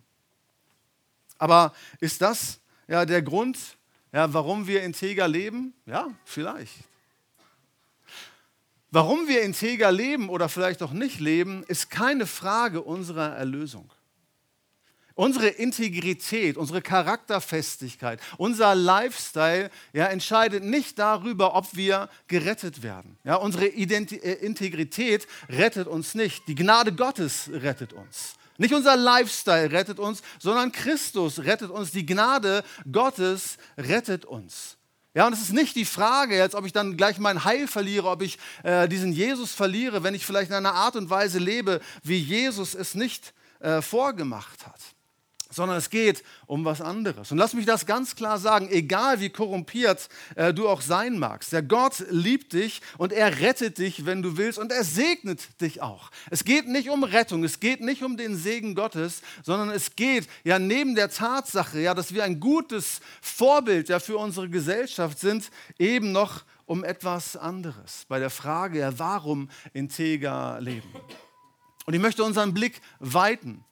Aber 1.38 1.74
ist 2.02 2.22
das 2.22 2.60
ja 2.90 3.06
der 3.06 3.22
Grund, 3.22 3.58
ja, 4.12 4.34
warum 4.34 4.68
wir 4.68 4.84
integer 4.84 5.30
leben? 5.30 5.74
Ja, 5.86 6.10
vielleicht. 6.26 6.74
Warum 8.94 9.28
wir 9.28 9.42
integer 9.42 9.92
leben 9.92 10.30
oder 10.30 10.50
vielleicht 10.50 10.84
auch 10.84 10.92
nicht 10.92 11.20
leben, 11.20 11.64
ist 11.68 11.90
keine 11.90 12.28
Frage 12.28 12.84
unserer 12.84 13.36
Erlösung. 13.36 13.90
Unsere 15.16 15.48
Integrität, 15.48 16.58
unsere 16.58 16.84
Charakterfestigkeit, 16.84 18.20
unser 18.38 18.76
Lifestyle 18.76 19.72
ja, 19.94 20.06
entscheidet 20.06 20.64
nicht 20.64 21.00
darüber, 21.00 21.56
ob 21.56 21.76
wir 21.76 22.08
gerettet 22.28 22.84
werden. 22.84 23.18
Ja, 23.24 23.38
unsere 23.38 23.66
Identi 23.66 24.18
äh, 24.18 24.34
Integrität 24.34 25.26
rettet 25.50 25.88
uns 25.88 26.14
nicht. 26.14 26.48
Die 26.48 26.54
Gnade 26.54 26.94
Gottes 26.94 27.50
rettet 27.52 27.94
uns. 27.94 28.36
Nicht 28.60 28.76
unser 28.76 28.96
Lifestyle 28.96 29.72
rettet 29.72 29.98
uns, 29.98 30.22
sondern 30.38 30.72
Christus 30.72 31.40
rettet 31.40 31.72
uns. 31.72 31.90
Die 31.90 32.06
Gnade 32.06 32.64
Gottes 32.92 33.58
rettet 33.76 34.24
uns. 34.24 34.78
Ja, 35.16 35.28
und 35.28 35.34
es 35.34 35.42
ist 35.42 35.54
nicht 35.54 35.76
die 35.76 35.86
Frage 35.86 36.36
jetzt, 36.36 36.56
ob 36.56 36.66
ich 36.66 36.74
dann 36.74 36.98
gleich 36.98 37.20
mein 37.20 37.44
Heil 37.44 37.68
verliere, 37.68 38.10
ob 38.10 38.24
ich 38.24 38.40
äh, 38.64 38.88
diesen 38.88 39.12
Jesus 39.12 39.54
verliere, 39.54 40.04
wenn 40.04 40.16
ich 40.16 40.26
vielleicht 40.26 40.50
in 40.50 40.56
einer 40.56 40.74
Art 40.74 40.96
und 40.96 41.10
Weise 41.10 41.38
lebe, 41.38 41.82
wie 42.02 42.18
Jesus 42.18 42.74
es 42.74 42.96
nicht 42.96 43.34
äh, 43.60 43.82
vorgemacht 43.82 44.66
hat 44.66 44.80
sondern 45.54 45.78
es 45.78 45.90
geht 45.90 46.24
um 46.46 46.66
was 46.66 46.82
anderes. 46.82 47.32
Und 47.32 47.38
lass 47.38 47.54
mich 47.54 47.66
das 47.66 47.86
ganz 47.86 48.16
klar 48.16 48.40
sagen, 48.40 48.70
egal 48.70 49.20
wie 49.20 49.30
korrumpiert 49.30 50.10
äh, 50.36 50.54
du 50.54 50.68
auch 50.68 50.82
sein 50.82 51.20
magst, 51.20 51.54
der 51.54 51.64
Gott 51.64 52.04
liebt 52.10 52.54
dich 52.54 52.82
und 52.98 53.14
er 53.14 53.40
rettet 53.40 53.78
dich, 53.78 54.06
wenn 54.06 54.22
du 54.22 54.38
willst, 54.38 54.60
und 54.60 54.72
er 54.72 54.84
segnet 54.84 55.62
dich 55.62 55.82
auch. 55.82 56.12
Es 56.30 56.44
geht 56.44 56.68
nicht 56.68 56.90
um 56.90 57.04
Rettung, 57.04 57.44
es 57.44 57.60
geht 57.60 57.82
nicht 57.82 58.04
um 58.04 58.18
den 58.18 58.36
Segen 58.36 58.76
Gottes, 58.76 59.22
sondern 59.44 59.70
es 59.70 59.96
geht 59.96 60.28
ja 60.44 60.60
neben 60.60 60.96
der 60.96 61.10
Tatsache, 61.10 61.80
ja, 61.80 61.94
dass 61.94 62.14
wir 62.14 62.24
ein 62.24 62.40
gutes 62.40 63.00
Vorbild 63.22 63.90
ja, 63.90 64.00
für 64.00 64.18
unsere 64.18 64.50
Gesellschaft 64.50 65.20
sind, 65.20 65.50
eben 65.78 66.12
noch 66.12 66.44
um 66.66 66.84
etwas 66.84 67.36
anderes. 67.36 68.06
Bei 68.08 68.20
der 68.20 68.30
Frage, 68.30 68.80
ja, 68.80 68.98
warum 68.98 69.50
integer 69.74 70.60
leben. 70.62 70.90
Und 71.86 71.94
ich 71.94 72.00
möchte 72.00 72.24
unseren 72.24 72.54
Blick 72.54 72.82
weiten 73.00 73.66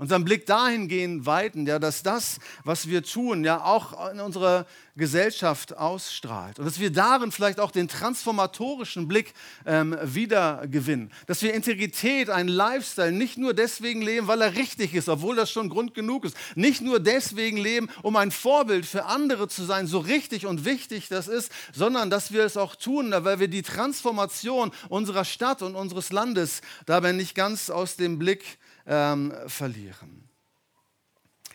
unseren 0.00 0.24
Blick 0.24 0.46
dahingehend 0.46 1.26
weiten, 1.26 1.66
ja, 1.66 1.78
dass 1.78 2.02
das, 2.02 2.38
was 2.64 2.88
wir 2.88 3.02
tun, 3.02 3.44
ja 3.44 3.62
auch 3.62 4.10
in 4.10 4.20
unserer 4.20 4.64
Gesellschaft 4.96 5.76
ausstrahlt. 5.76 6.58
Und 6.58 6.64
dass 6.64 6.80
wir 6.80 6.90
darin 6.90 7.32
vielleicht 7.32 7.60
auch 7.60 7.70
den 7.70 7.86
transformatorischen 7.86 9.08
Blick 9.08 9.34
ähm, 9.66 9.94
wiedergewinnen. 10.02 11.12
Dass 11.26 11.42
wir 11.42 11.52
Integrität, 11.52 12.30
einen 12.30 12.48
Lifestyle 12.48 13.12
nicht 13.12 13.36
nur 13.36 13.52
deswegen 13.52 14.00
leben, 14.00 14.26
weil 14.26 14.40
er 14.40 14.56
richtig 14.56 14.94
ist, 14.94 15.10
obwohl 15.10 15.36
das 15.36 15.50
schon 15.50 15.68
Grund 15.68 15.92
genug 15.92 16.24
ist. 16.24 16.34
Nicht 16.54 16.80
nur 16.80 16.98
deswegen 16.98 17.58
leben, 17.58 17.90
um 18.02 18.16
ein 18.16 18.30
Vorbild 18.30 18.86
für 18.86 19.04
andere 19.04 19.48
zu 19.48 19.64
sein, 19.64 19.86
so 19.86 19.98
richtig 19.98 20.46
und 20.46 20.64
wichtig 20.64 21.08
das 21.08 21.28
ist, 21.28 21.52
sondern 21.74 22.08
dass 22.08 22.32
wir 22.32 22.44
es 22.44 22.56
auch 22.56 22.74
tun, 22.74 23.12
weil 23.14 23.38
wir 23.38 23.48
die 23.48 23.62
Transformation 23.62 24.72
unserer 24.88 25.26
Stadt 25.26 25.60
und 25.60 25.74
unseres 25.74 26.10
Landes 26.10 26.62
dabei 26.86 27.12
nicht 27.12 27.34
ganz 27.34 27.68
aus 27.68 27.96
dem 27.96 28.18
Blick 28.18 28.58
ähm, 28.90 29.32
verlieren. 29.46 30.28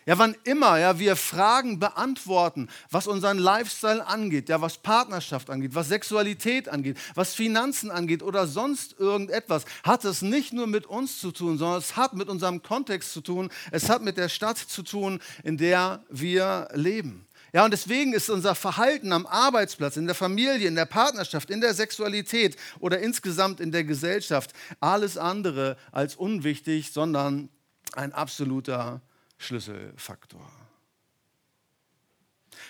Ja, 0.08 0.20
wann 0.20 0.36
immer 0.44 0.78
ja, 0.78 1.00
wir 1.00 1.16
Fragen 1.16 1.80
beantworten, 1.80 2.70
was 2.92 3.08
unseren 3.08 3.40
Lifestyle 3.40 4.06
angeht, 4.06 4.50
ja, 4.50 4.62
was 4.62 4.78
Partnerschaft 4.78 5.50
angeht, 5.50 5.74
was 5.74 5.88
Sexualität 5.88 6.70
angeht, 6.70 6.98
was 7.16 7.34
Finanzen 7.34 7.90
angeht 7.90 8.22
oder 8.22 8.46
sonst 8.46 9.00
irgendetwas, 9.00 9.66
hat 9.84 10.06
es 10.06 10.22
nicht 10.22 10.54
nur 10.54 10.68
mit 10.68 10.86
uns 10.86 11.20
zu 11.20 11.32
tun, 11.32 11.58
sondern 11.58 11.80
es 11.80 11.96
hat 11.96 12.14
mit 12.14 12.30
unserem 12.30 12.62
Kontext 12.62 13.14
zu 13.14 13.22
tun, 13.22 13.50
es 13.72 13.90
hat 13.90 14.04
mit 14.04 14.18
der 14.18 14.30
Stadt 14.30 14.60
zu 14.60 14.84
tun, 14.84 15.20
in 15.44 15.58
der 15.58 16.04
wir 16.10 16.68
leben. 16.74 17.26
Ja, 17.56 17.64
und 17.64 17.72
deswegen 17.72 18.12
ist 18.12 18.30
unser 18.30 18.54
Verhalten 18.54 19.14
am 19.14 19.26
Arbeitsplatz, 19.26 19.96
in 19.96 20.08
der 20.08 20.14
Familie, 20.14 20.68
in 20.68 20.76
der 20.76 20.84
Partnerschaft, 20.84 21.50
in 21.50 21.62
der 21.62 21.74
Sexualität 21.74 22.58
oder 22.82 23.00
insgesamt 23.00 23.62
in 23.62 23.72
der 23.72 23.86
Gesellschaft 23.86 24.52
alles 24.82 25.18
andere 25.18 25.78
als 25.94 26.18
unwichtig, 26.18 26.92
sondern 26.92 27.48
ein 27.94 28.12
absoluter 28.12 29.00
Schlüsselfaktor. 29.38 30.46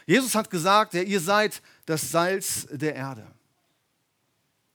Jesus 0.05 0.35
hat 0.35 0.51
gesagt, 0.51 0.93
ja, 0.93 1.01
ihr 1.01 1.19
seid 1.19 1.63
das 1.87 2.11
Salz 2.11 2.67
der 2.69 2.93
Erde. 2.93 3.25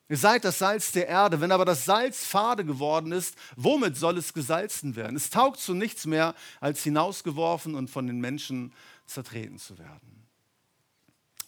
Ihr 0.09 0.17
seid 0.17 0.45
das 0.45 0.59
Salz 0.59 0.91
der 0.91 1.07
Erde. 1.07 1.41
Wenn 1.41 1.53
aber 1.53 1.65
das 1.65 1.85
Salz 1.85 2.27
fade 2.27 2.65
geworden 2.65 3.13
ist, 3.13 3.37
womit 3.55 3.97
soll 3.97 4.19
es 4.19 4.35
gesalzen 4.35 4.97
werden? 4.97 5.15
Es 5.15 5.31
taugt 5.31 5.61
zu 5.61 5.73
nichts 5.73 6.05
mehr, 6.05 6.35
als 6.59 6.83
hinausgeworfen 6.83 7.77
und 7.77 7.91
von 7.91 8.09
den 8.09 8.19
Menschen 8.19 8.73
zertreten 9.11 9.59
zu 9.59 9.79
werden. 9.79 10.21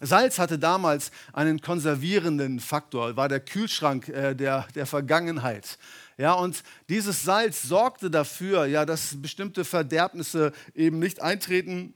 Salz 0.00 0.38
hatte 0.40 0.59
damals 0.59 1.12
einen 1.33 1.61
konservierenden 1.61 2.59
Faktor, 2.59 3.16
war 3.16 3.28
der 3.28 3.38
Kühlschrank 3.38 4.09
äh, 4.09 4.35
der, 4.35 4.66
der 4.75 4.87
Vergangenheit. 4.87 5.78
Ja, 6.19 6.33
und 6.33 6.64
dieses 6.88 7.23
Salz 7.23 7.62
sorgte 7.62 8.11
dafür, 8.11 8.66
ja, 8.66 8.85
dass 8.85 9.23
bestimmte 9.23 9.64
Verderbnisse 9.64 10.52
eben 10.75 10.99
nicht 10.99 11.23
eintreten 11.23 11.95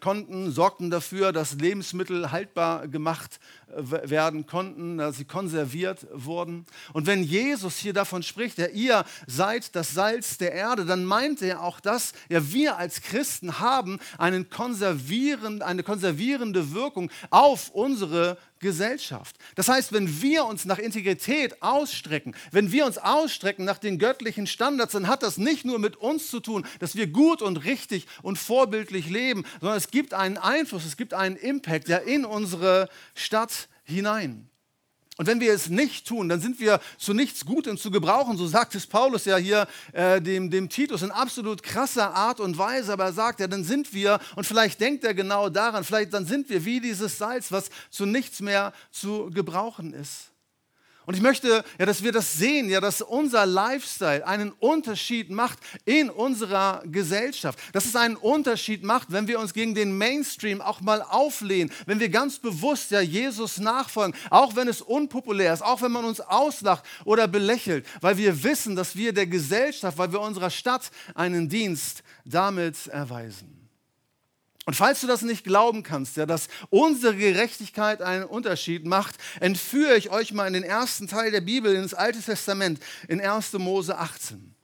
konnten, 0.00 0.50
sorgten 0.50 0.90
dafür, 0.90 1.32
dass 1.32 1.54
Lebensmittel 1.54 2.30
haltbar 2.30 2.88
gemacht 2.88 3.40
äh, 3.68 4.10
werden 4.10 4.46
konnten, 4.46 4.98
dass 4.98 5.16
sie 5.16 5.24
konserviert 5.24 6.06
wurden. 6.12 6.66
Und 6.92 7.06
wenn 7.06 7.22
Jesus 7.22 7.76
hier 7.76 7.92
davon 7.92 8.22
spricht, 8.22 8.58
ja, 8.58 8.66
ihr 8.66 9.04
seid 9.26 9.74
das 9.74 9.92
Salz 9.92 10.38
der 10.38 10.52
Erde, 10.52 10.84
dann 10.84 11.04
meint 11.04 11.42
er 11.42 11.62
auch 11.62 11.80
das, 11.80 12.12
ja, 12.28 12.52
wir 12.52 12.76
als 12.76 13.02
Christen 13.02 13.58
haben 13.58 13.98
einen 14.18 14.48
konservieren, 14.50 15.62
eine 15.62 15.82
konservierende 15.82 16.72
Wirkung 16.72 17.10
auf 17.30 17.70
unsere 17.70 18.38
Gesellschaft. 18.64 19.36
Das 19.54 19.68
heißt, 19.68 19.92
wenn 19.92 20.22
wir 20.22 20.46
uns 20.46 20.64
nach 20.64 20.78
Integrität 20.78 21.62
ausstrecken, 21.62 22.34
wenn 22.50 22.72
wir 22.72 22.86
uns 22.86 22.98
ausstrecken 22.98 23.64
nach 23.64 23.78
den 23.78 23.98
göttlichen 23.98 24.46
Standards, 24.46 24.94
dann 24.94 25.06
hat 25.06 25.22
das 25.22 25.36
nicht 25.36 25.64
nur 25.64 25.78
mit 25.78 25.96
uns 25.96 26.30
zu 26.30 26.40
tun, 26.40 26.66
dass 26.80 26.96
wir 26.96 27.06
gut 27.06 27.42
und 27.42 27.58
richtig 27.58 28.06
und 28.22 28.38
vorbildlich 28.38 29.10
leben, 29.10 29.44
sondern 29.60 29.76
es 29.76 29.90
gibt 29.90 30.14
einen 30.14 30.38
Einfluss, 30.38 30.84
es 30.86 30.96
gibt 30.96 31.12
einen 31.12 31.36
Impact 31.36 31.88
ja 31.88 31.98
in 31.98 32.24
unsere 32.24 32.88
Stadt 33.14 33.68
hinein. 33.84 34.48
Und 35.16 35.26
wenn 35.28 35.40
wir 35.40 35.52
es 35.52 35.68
nicht 35.68 36.08
tun, 36.08 36.28
dann 36.28 36.40
sind 36.40 36.58
wir 36.58 36.80
zu 36.98 37.14
nichts 37.14 37.44
Gutem 37.44 37.78
zu 37.78 37.92
gebrauchen. 37.92 38.36
So 38.36 38.48
sagt 38.48 38.74
es 38.74 38.86
Paulus 38.86 39.24
ja 39.26 39.36
hier 39.36 39.68
äh, 39.92 40.20
dem, 40.20 40.50
dem 40.50 40.68
Titus 40.68 41.02
in 41.02 41.12
absolut 41.12 41.62
krasser 41.62 42.12
Art 42.14 42.40
und 42.40 42.58
Weise. 42.58 42.92
Aber 42.92 43.04
er 43.04 43.12
sagt 43.12 43.38
ja, 43.38 43.46
dann 43.46 43.62
sind 43.62 43.94
wir, 43.94 44.18
und 44.34 44.44
vielleicht 44.44 44.80
denkt 44.80 45.04
er 45.04 45.14
genau 45.14 45.48
daran, 45.50 45.84
vielleicht 45.84 46.12
dann 46.14 46.26
sind 46.26 46.48
wir 46.50 46.64
wie 46.64 46.80
dieses 46.80 47.16
Salz, 47.16 47.52
was 47.52 47.70
zu 47.90 48.06
nichts 48.06 48.40
mehr 48.40 48.72
zu 48.90 49.30
gebrauchen 49.30 49.94
ist. 49.94 50.33
Und 51.06 51.14
ich 51.14 51.20
möchte, 51.20 51.64
ja, 51.78 51.86
dass 51.86 52.02
wir 52.02 52.12
das 52.12 52.34
sehen, 52.34 52.68
ja, 52.70 52.80
dass 52.80 53.02
unser 53.02 53.44
Lifestyle 53.44 54.26
einen 54.26 54.52
Unterschied 54.52 55.30
macht 55.30 55.58
in 55.84 56.08
unserer 56.08 56.82
Gesellschaft. 56.86 57.58
Dass 57.72 57.84
es 57.84 57.96
einen 57.96 58.16
Unterschied 58.16 58.82
macht, 58.84 59.12
wenn 59.12 59.28
wir 59.28 59.38
uns 59.38 59.52
gegen 59.52 59.74
den 59.74 59.96
Mainstream 59.98 60.60
auch 60.60 60.80
mal 60.80 61.02
auflehnen, 61.02 61.72
wenn 61.86 62.00
wir 62.00 62.08
ganz 62.08 62.38
bewusst 62.38 62.90
ja 62.90 63.00
Jesus 63.00 63.58
nachfolgen, 63.58 64.16
auch 64.30 64.56
wenn 64.56 64.68
es 64.68 64.80
unpopulär 64.80 65.52
ist, 65.52 65.62
auch 65.62 65.82
wenn 65.82 65.92
man 65.92 66.04
uns 66.04 66.20
auslacht 66.20 66.84
oder 67.04 67.28
belächelt, 67.28 67.86
weil 68.00 68.16
wir 68.16 68.42
wissen, 68.42 68.74
dass 68.76 68.96
wir 68.96 69.12
der 69.12 69.26
Gesellschaft, 69.26 69.98
weil 69.98 70.12
wir 70.12 70.20
unserer 70.20 70.50
Stadt 70.50 70.90
einen 71.14 71.48
Dienst 71.48 72.02
damit 72.24 72.86
erweisen. 72.86 73.53
Und 74.66 74.74
falls 74.74 75.02
du 75.02 75.06
das 75.06 75.22
nicht 75.22 75.44
glauben 75.44 75.82
kannst, 75.82 76.16
ja, 76.16 76.24
dass 76.24 76.48
unsere 76.70 77.14
Gerechtigkeit 77.16 78.00
einen 78.00 78.24
Unterschied 78.24 78.86
macht, 78.86 79.16
entführe 79.40 79.96
ich 79.96 80.10
euch 80.10 80.32
mal 80.32 80.46
in 80.46 80.54
den 80.54 80.62
ersten 80.62 81.06
Teil 81.06 81.30
der 81.30 81.42
Bibel, 81.42 81.74
ins 81.74 81.92
Alte 81.92 82.22
Testament, 82.22 82.80
in 83.08 83.20
1. 83.20 83.52
Mose 83.54 83.98
18. 83.98 84.54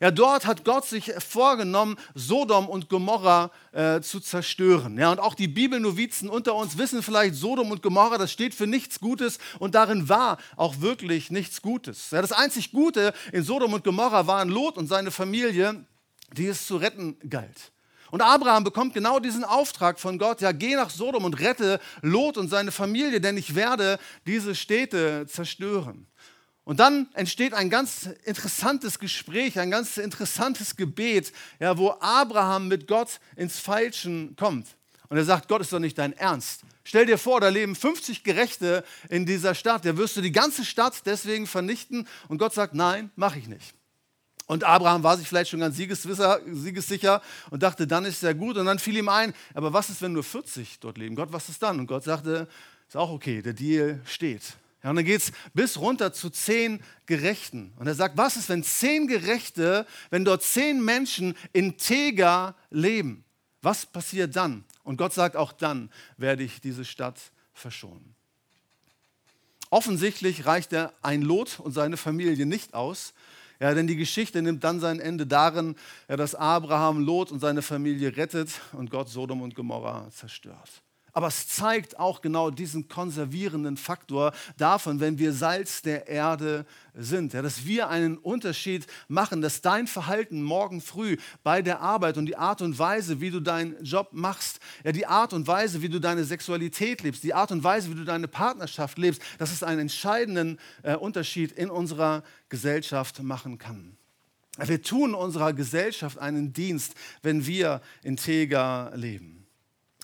Ja, 0.00 0.12
dort 0.12 0.46
hat 0.46 0.64
Gott 0.64 0.86
sich 0.86 1.12
vorgenommen, 1.18 1.96
Sodom 2.14 2.68
und 2.68 2.88
Gomorra 2.88 3.50
äh, 3.72 4.00
zu 4.00 4.20
zerstören. 4.20 4.96
Ja, 4.96 5.10
und 5.10 5.18
auch 5.18 5.34
die 5.34 5.48
Bibelnovizen 5.48 6.28
unter 6.28 6.54
uns 6.54 6.78
wissen 6.78 7.02
vielleicht, 7.02 7.34
Sodom 7.34 7.72
und 7.72 7.82
Gomorra, 7.82 8.16
das 8.16 8.30
steht 8.30 8.54
für 8.54 8.68
nichts 8.68 9.00
Gutes 9.00 9.38
und 9.58 9.74
darin 9.74 10.08
war 10.08 10.38
auch 10.56 10.80
wirklich 10.80 11.32
nichts 11.32 11.62
Gutes. 11.62 12.12
Ja, 12.12 12.22
das 12.22 12.30
einzig 12.30 12.70
Gute 12.70 13.12
in 13.32 13.42
Sodom 13.42 13.72
und 13.72 13.82
Gomorra 13.82 14.28
waren 14.28 14.50
Lot 14.50 14.76
und 14.76 14.86
seine 14.86 15.10
Familie, 15.10 15.84
die 16.32 16.46
es 16.46 16.66
zu 16.66 16.76
retten 16.76 17.16
galt. 17.28 17.72
Und 18.10 18.22
Abraham 18.22 18.64
bekommt 18.64 18.94
genau 18.94 19.20
diesen 19.20 19.44
Auftrag 19.44 19.98
von 20.00 20.18
Gott, 20.18 20.40
ja, 20.40 20.52
geh 20.52 20.74
nach 20.74 20.90
Sodom 20.90 21.24
und 21.24 21.40
rette 21.40 21.80
Lot 22.02 22.36
und 22.38 22.48
seine 22.48 22.72
Familie, 22.72 23.20
denn 23.20 23.36
ich 23.36 23.54
werde 23.54 23.98
diese 24.26 24.54
Städte 24.54 25.26
zerstören. 25.26 26.06
Und 26.64 26.80
dann 26.80 27.08
entsteht 27.14 27.54
ein 27.54 27.70
ganz 27.70 28.10
interessantes 28.24 28.98
Gespräch, 28.98 29.58
ein 29.58 29.70
ganz 29.70 29.96
interessantes 29.96 30.76
Gebet, 30.76 31.32
ja, 31.60 31.78
wo 31.78 31.92
Abraham 32.00 32.68
mit 32.68 32.86
Gott 32.86 33.20
ins 33.36 33.58
Feilschen 33.58 34.36
kommt. 34.36 34.66
Und 35.08 35.16
er 35.16 35.24
sagt, 35.24 35.48
Gott 35.48 35.62
ist 35.62 35.72
doch 35.72 35.78
nicht 35.78 35.96
dein 35.96 36.12
Ernst. 36.12 36.60
Stell 36.84 37.06
dir 37.06 37.16
vor, 37.16 37.40
da 37.40 37.48
leben 37.48 37.74
50 37.74 38.22
Gerechte 38.22 38.84
in 39.08 39.24
dieser 39.24 39.54
Stadt. 39.54 39.84
Da 39.86 39.96
wirst 39.96 40.16
du 40.18 40.20
die 40.20 40.32
ganze 40.32 40.64
Stadt 40.64 41.06
deswegen 41.06 41.46
vernichten. 41.46 42.06
Und 42.28 42.38
Gott 42.38 42.52
sagt, 42.52 42.74
nein, 42.74 43.10
mache 43.16 43.38
ich 43.38 43.48
nicht. 43.48 43.77
Und 44.48 44.64
Abraham 44.64 45.02
war 45.02 45.18
sich 45.18 45.28
vielleicht 45.28 45.50
schon 45.50 45.60
ganz 45.60 45.76
siegessicher 45.76 47.22
und 47.50 47.62
dachte, 47.62 47.86
dann 47.86 48.06
ist 48.06 48.16
es 48.16 48.22
ja 48.22 48.32
gut. 48.32 48.56
Und 48.56 48.64
dann 48.64 48.78
fiel 48.78 48.96
ihm 48.96 49.10
ein, 49.10 49.34
aber 49.52 49.74
was 49.74 49.90
ist, 49.90 50.00
wenn 50.00 50.14
nur 50.14 50.24
40 50.24 50.80
dort 50.80 50.96
leben? 50.96 51.14
Gott, 51.14 51.28
was 51.32 51.50
ist 51.50 51.62
dann? 51.62 51.78
Und 51.78 51.86
Gott 51.86 52.02
sagte, 52.02 52.48
ist 52.88 52.96
auch 52.96 53.10
okay, 53.10 53.42
der 53.42 53.52
Deal 53.52 54.00
steht. 54.06 54.42
Ja, 54.82 54.88
und 54.90 54.96
dann 54.96 55.04
geht 55.04 55.20
es 55.20 55.32
bis 55.52 55.76
runter 55.76 56.14
zu 56.14 56.30
zehn 56.30 56.82
Gerechten. 57.04 57.74
Und 57.76 57.88
er 57.88 57.94
sagt, 57.94 58.16
was 58.16 58.38
ist, 58.38 58.48
wenn 58.48 58.64
zehn 58.64 59.06
Gerechte, 59.06 59.86
wenn 60.08 60.24
dort 60.24 60.42
zehn 60.42 60.82
Menschen 60.82 61.34
integer 61.52 62.56
leben? 62.70 63.24
Was 63.60 63.84
passiert 63.84 64.34
dann? 64.34 64.64
Und 64.82 64.96
Gott 64.96 65.12
sagt, 65.12 65.36
auch 65.36 65.52
dann 65.52 65.90
werde 66.16 66.42
ich 66.42 66.62
diese 66.62 66.86
Stadt 66.86 67.20
verschonen. 67.52 68.14
Offensichtlich 69.68 70.46
reicht 70.46 70.72
er 70.72 70.94
ein 71.02 71.20
Lot 71.20 71.60
und 71.60 71.72
seine 71.72 71.98
Familie 71.98 72.46
nicht 72.46 72.72
aus, 72.72 73.12
ja, 73.60 73.74
denn 73.74 73.86
die 73.86 73.96
Geschichte 73.96 74.40
nimmt 74.42 74.64
dann 74.64 74.80
sein 74.80 75.00
Ende 75.00 75.26
darin, 75.26 75.74
ja, 76.08 76.16
dass 76.16 76.34
Abraham 76.34 77.00
Lot 77.00 77.32
und 77.32 77.40
seine 77.40 77.62
Familie 77.62 78.16
rettet 78.16 78.60
und 78.72 78.90
Gott 78.90 79.08
Sodom 79.08 79.42
und 79.42 79.54
Gomorra 79.54 80.08
zerstört. 80.10 80.82
Aber 81.12 81.28
es 81.28 81.48
zeigt 81.48 81.98
auch 81.98 82.20
genau 82.20 82.50
diesen 82.50 82.88
konservierenden 82.88 83.76
Faktor 83.76 84.32
davon, 84.56 85.00
wenn 85.00 85.18
wir 85.18 85.32
Salz 85.32 85.82
der 85.82 86.06
Erde 86.08 86.66
sind. 86.94 87.32
Ja, 87.32 87.42
dass 87.42 87.64
wir 87.64 87.88
einen 87.88 88.18
Unterschied 88.18 88.86
machen, 89.08 89.40
dass 89.40 89.60
dein 89.60 89.86
Verhalten 89.86 90.42
morgen 90.42 90.80
früh 90.80 91.16
bei 91.42 91.62
der 91.62 91.80
Arbeit 91.80 92.18
und 92.18 92.26
die 92.26 92.36
Art 92.36 92.62
und 92.62 92.78
Weise, 92.78 93.20
wie 93.20 93.30
du 93.30 93.40
deinen 93.40 93.82
Job 93.82 94.10
machst, 94.12 94.60
ja, 94.84 94.92
die 94.92 95.06
Art 95.06 95.32
und 95.32 95.46
Weise, 95.46 95.82
wie 95.82 95.88
du 95.88 96.00
deine 96.00 96.24
Sexualität 96.24 97.02
lebst, 97.02 97.22
die 97.22 97.34
Art 97.34 97.52
und 97.52 97.64
Weise, 97.64 97.90
wie 97.90 97.96
du 97.96 98.04
deine 98.04 98.28
Partnerschaft 98.28 98.98
lebst, 98.98 99.22
dass 99.38 99.52
es 99.52 99.62
einen 99.62 99.80
entscheidenden 99.80 100.58
äh, 100.82 100.96
Unterschied 100.96 101.52
in 101.52 101.70
unserer 101.70 102.22
Gesellschaft 102.48 103.22
machen 103.22 103.58
kann. 103.58 103.96
Wir 104.66 104.82
tun 104.82 105.14
unserer 105.14 105.52
Gesellschaft 105.52 106.18
einen 106.18 106.52
Dienst, 106.52 106.94
wenn 107.22 107.46
wir 107.46 107.80
integer 108.02 108.90
leben. 108.96 109.37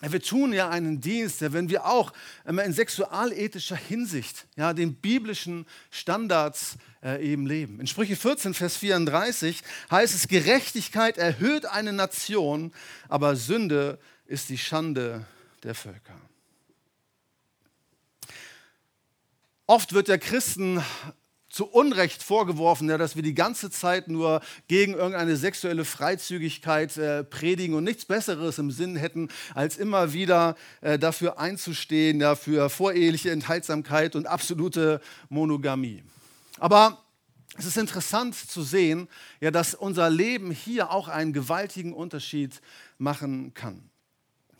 Wir 0.01 0.21
tun 0.21 0.51
ja 0.51 0.69
einen 0.69 0.99
Dienst, 0.99 1.41
wenn 1.53 1.69
wir 1.69 1.85
auch 1.85 2.11
in 2.45 2.73
sexualethischer 2.73 3.77
Hinsicht 3.77 4.45
ja, 4.57 4.73
den 4.73 4.95
biblischen 4.95 5.65
Standards 5.89 6.75
äh, 7.01 7.25
eben 7.25 7.47
leben. 7.47 7.79
In 7.79 7.87
Sprüche 7.87 8.17
14, 8.17 8.53
Vers 8.53 8.75
34 8.75 9.61
heißt 9.89 10.13
es, 10.13 10.27
Gerechtigkeit 10.27 11.17
erhöht 11.17 11.65
eine 11.65 11.93
Nation, 11.93 12.73
aber 13.07 13.37
Sünde 13.37 13.97
ist 14.25 14.49
die 14.49 14.57
Schande 14.57 15.25
der 15.63 15.75
Völker. 15.75 16.19
Oft 19.65 19.93
wird 19.93 20.09
der 20.09 20.19
Christen 20.19 20.83
zu 21.55 21.67
Unrecht 21.67 22.21
vorgeworfen, 22.21 22.89
ja, 22.89 22.97
dass 22.97 23.15
wir 23.15 23.23
die 23.23 23.33
ganze 23.33 23.69
Zeit 23.69 24.09
nur 24.09 24.41
gegen 24.67 24.93
irgendeine 24.93 25.37
sexuelle 25.37 25.85
Freizügigkeit 25.85 26.97
äh, 26.97 27.23
predigen 27.23 27.75
und 27.75 27.85
nichts 27.85 28.03
Besseres 28.03 28.57
im 28.57 28.71
Sinn 28.71 28.97
hätten, 28.97 29.29
als 29.53 29.77
immer 29.77 30.11
wieder 30.11 30.57
äh, 30.81 30.99
dafür 30.99 31.39
einzustehen, 31.39 32.19
ja, 32.19 32.35
für 32.35 32.69
voreheliche 32.69 33.31
Enthaltsamkeit 33.31 34.17
und 34.17 34.27
absolute 34.27 34.99
Monogamie. 35.29 36.03
Aber 36.59 37.05
es 37.57 37.65
ist 37.65 37.77
interessant 37.77 38.35
zu 38.35 38.61
sehen, 38.61 39.07
ja, 39.39 39.49
dass 39.49 39.75
unser 39.75 40.09
Leben 40.09 40.51
hier 40.51 40.91
auch 40.91 41.07
einen 41.07 41.31
gewaltigen 41.31 41.93
Unterschied 41.93 42.59
machen 42.97 43.53
kann. 43.53 43.89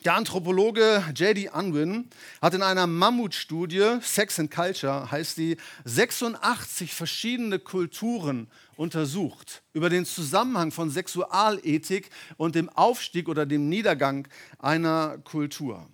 Der 0.05 0.13
Anthropologe 0.13 1.03
J.D. 1.15 1.49
Unwin 1.49 2.07
hat 2.39 2.53
in 2.53 2.61
einer 2.61 2.85
Mammutstudie, 2.85 3.97
Sex 4.01 4.39
and 4.39 4.51
Culture 4.51 5.09
heißt 5.09 5.35
die, 5.39 5.57
86 5.85 6.93
verschiedene 6.93 7.57
Kulturen 7.57 8.47
untersucht 8.77 9.63
über 9.73 9.89
den 9.89 10.05
Zusammenhang 10.05 10.69
von 10.69 10.91
Sexualethik 10.91 12.11
und 12.37 12.53
dem 12.53 12.69
Aufstieg 12.69 13.27
oder 13.27 13.47
dem 13.47 13.67
Niedergang 13.67 14.27
einer 14.59 15.17
Kultur. 15.23 15.89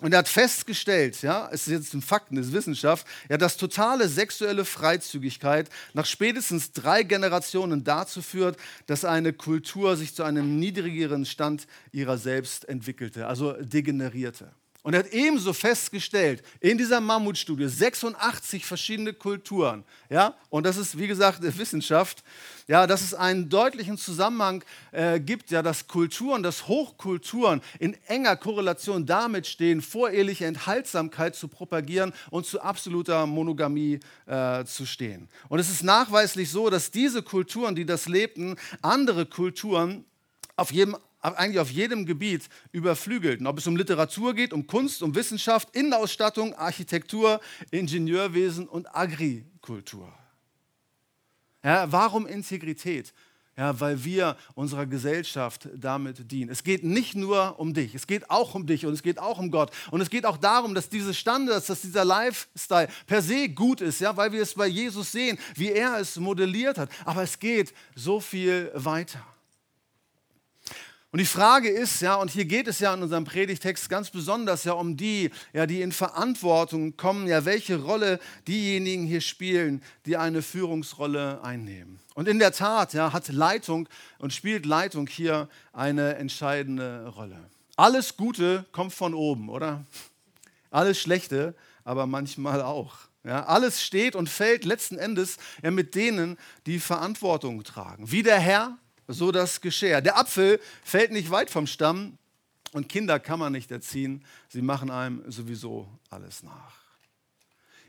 Und 0.00 0.12
er 0.12 0.20
hat 0.20 0.28
festgestellt, 0.28 1.22
ja, 1.22 1.48
es 1.50 1.66
ist 1.66 1.72
jetzt 1.72 1.94
ein 1.94 2.02
Fakten, 2.02 2.36
es 2.36 2.48
ist 2.48 2.52
Wissenschaft, 2.52 3.04
ja, 3.28 3.36
dass 3.36 3.56
totale 3.56 4.08
sexuelle 4.08 4.64
Freizügigkeit 4.64 5.68
nach 5.92 6.06
spätestens 6.06 6.70
drei 6.70 7.02
Generationen 7.02 7.82
dazu 7.82 8.22
führt, 8.22 8.56
dass 8.86 9.04
eine 9.04 9.32
Kultur 9.32 9.96
sich 9.96 10.14
zu 10.14 10.22
einem 10.22 10.60
niedrigeren 10.60 11.26
Stand 11.26 11.66
ihrer 11.90 12.16
selbst 12.16 12.68
entwickelte, 12.68 13.26
also 13.26 13.54
degenerierte. 13.54 14.52
Und 14.84 14.94
er 14.94 15.00
hat 15.00 15.12
ebenso 15.12 15.52
festgestellt, 15.52 16.42
in 16.60 16.78
dieser 16.78 17.00
Mammutstudie 17.00 17.66
86 17.66 18.64
verschiedene 18.64 19.12
Kulturen, 19.12 19.84
ja, 20.08 20.34
und 20.50 20.64
das 20.64 20.76
ist, 20.76 20.96
wie 20.96 21.08
gesagt, 21.08 21.42
Wissenschaft, 21.58 22.22
ja, 22.68 22.86
dass 22.86 23.02
es 23.02 23.12
einen 23.12 23.48
deutlichen 23.48 23.98
Zusammenhang 23.98 24.62
äh, 24.92 25.18
gibt, 25.18 25.50
ja, 25.50 25.62
dass 25.62 25.88
Kulturen, 25.88 26.44
dass 26.44 26.68
Hochkulturen 26.68 27.60
in 27.80 27.96
enger 28.06 28.36
Korrelation 28.36 29.04
damit 29.04 29.48
stehen, 29.48 29.82
voreheliche 29.82 30.46
Enthaltsamkeit 30.46 31.34
zu 31.34 31.48
propagieren 31.48 32.12
und 32.30 32.46
zu 32.46 32.60
absoluter 32.60 33.26
Monogamie 33.26 33.98
äh, 34.26 34.64
zu 34.64 34.86
stehen. 34.86 35.28
Und 35.48 35.58
es 35.58 35.70
ist 35.70 35.82
nachweislich 35.82 36.50
so, 36.50 36.70
dass 36.70 36.92
diese 36.92 37.22
Kulturen, 37.22 37.74
die 37.74 37.84
das 37.84 38.06
lebten, 38.06 38.56
andere 38.80 39.26
Kulturen 39.26 40.04
auf 40.56 40.72
jedem 40.72 40.96
eigentlich 41.20 41.58
auf 41.58 41.70
jedem 41.70 42.06
Gebiet 42.06 42.48
überflügelten. 42.72 43.46
Ob 43.46 43.58
es 43.58 43.66
um 43.66 43.76
Literatur 43.76 44.34
geht, 44.34 44.52
um 44.52 44.66
Kunst, 44.66 45.02
um 45.02 45.14
Wissenschaft, 45.14 45.74
Innenausstattung, 45.74 46.54
Architektur, 46.54 47.40
Ingenieurwesen 47.70 48.68
und 48.68 48.94
Agrikultur. 48.94 50.12
Ja, 51.62 51.90
warum 51.90 52.26
Integrität? 52.26 53.12
Ja, 53.56 53.80
weil 53.80 54.04
wir 54.04 54.36
unserer 54.54 54.86
Gesellschaft 54.86 55.68
damit 55.74 56.30
dienen. 56.30 56.48
Es 56.48 56.62
geht 56.62 56.84
nicht 56.84 57.16
nur 57.16 57.58
um 57.58 57.74
dich, 57.74 57.92
es 57.96 58.06
geht 58.06 58.30
auch 58.30 58.54
um 58.54 58.68
dich 58.68 58.86
und 58.86 58.92
es 58.92 59.02
geht 59.02 59.18
auch 59.18 59.40
um 59.40 59.50
Gott. 59.50 59.72
Und 59.90 60.00
es 60.00 60.10
geht 60.10 60.24
auch 60.24 60.36
darum, 60.36 60.76
dass 60.76 60.88
diese 60.88 61.12
Standards, 61.12 61.66
dass 61.66 61.80
dieser 61.80 62.04
Lifestyle 62.04 62.86
per 63.08 63.20
se 63.20 63.48
gut 63.48 63.80
ist, 63.80 64.00
ja, 64.00 64.16
weil 64.16 64.30
wir 64.30 64.42
es 64.42 64.54
bei 64.54 64.68
Jesus 64.68 65.10
sehen, 65.10 65.36
wie 65.56 65.72
er 65.72 65.98
es 65.98 66.16
modelliert 66.16 66.78
hat. 66.78 66.88
Aber 67.04 67.24
es 67.24 67.36
geht 67.40 67.74
so 67.96 68.20
viel 68.20 68.70
weiter. 68.74 69.26
Und 71.10 71.20
die 71.20 71.26
Frage 71.26 71.70
ist, 71.70 72.02
ja, 72.02 72.16
und 72.16 72.30
hier 72.30 72.44
geht 72.44 72.68
es 72.68 72.80
ja 72.80 72.92
in 72.92 73.02
unserem 73.02 73.24
Predigtext 73.24 73.88
ganz 73.88 74.10
besonders 74.10 74.64
ja 74.64 74.72
um 74.72 74.98
die, 74.98 75.30
ja, 75.54 75.64
die 75.66 75.80
in 75.80 75.90
Verantwortung 75.90 76.98
kommen, 76.98 77.26
ja, 77.26 77.46
welche 77.46 77.82
Rolle 77.82 78.20
diejenigen 78.46 79.06
hier 79.06 79.22
spielen, 79.22 79.82
die 80.04 80.18
eine 80.18 80.42
Führungsrolle 80.42 81.42
einnehmen. 81.42 81.98
Und 82.14 82.28
in 82.28 82.38
der 82.38 82.52
Tat, 82.52 82.92
ja, 82.92 83.14
hat 83.14 83.28
Leitung 83.28 83.88
und 84.18 84.34
spielt 84.34 84.66
Leitung 84.66 85.06
hier 85.06 85.48
eine 85.72 86.16
entscheidende 86.16 87.06
Rolle. 87.08 87.38
Alles 87.76 88.18
Gute 88.18 88.66
kommt 88.72 88.92
von 88.92 89.14
oben, 89.14 89.48
oder? 89.48 89.86
Alles 90.70 91.00
Schlechte, 91.00 91.54
aber 91.84 92.06
manchmal 92.06 92.60
auch. 92.60 92.96
Ja, 93.24 93.46
alles 93.46 93.82
steht 93.82 94.14
und 94.14 94.28
fällt 94.28 94.66
letzten 94.66 94.98
Endes 94.98 95.38
ja, 95.62 95.70
mit 95.70 95.94
denen, 95.94 96.36
die 96.66 96.80
Verantwortung 96.80 97.64
tragen. 97.64 98.10
Wie 98.10 98.22
der 98.22 98.38
Herr, 98.38 98.76
so 99.08 99.32
das 99.32 99.60
Geschehen. 99.60 100.04
Der 100.04 100.18
Apfel 100.18 100.60
fällt 100.84 101.10
nicht 101.10 101.30
weit 101.30 101.50
vom 101.50 101.66
Stamm 101.66 102.18
und 102.72 102.88
Kinder 102.88 103.18
kann 103.18 103.38
man 103.38 103.52
nicht 103.52 103.70
erziehen. 103.70 104.24
Sie 104.48 104.62
machen 104.62 104.90
einem 104.90 105.28
sowieso 105.30 105.88
alles 106.10 106.42
nach. 106.42 106.74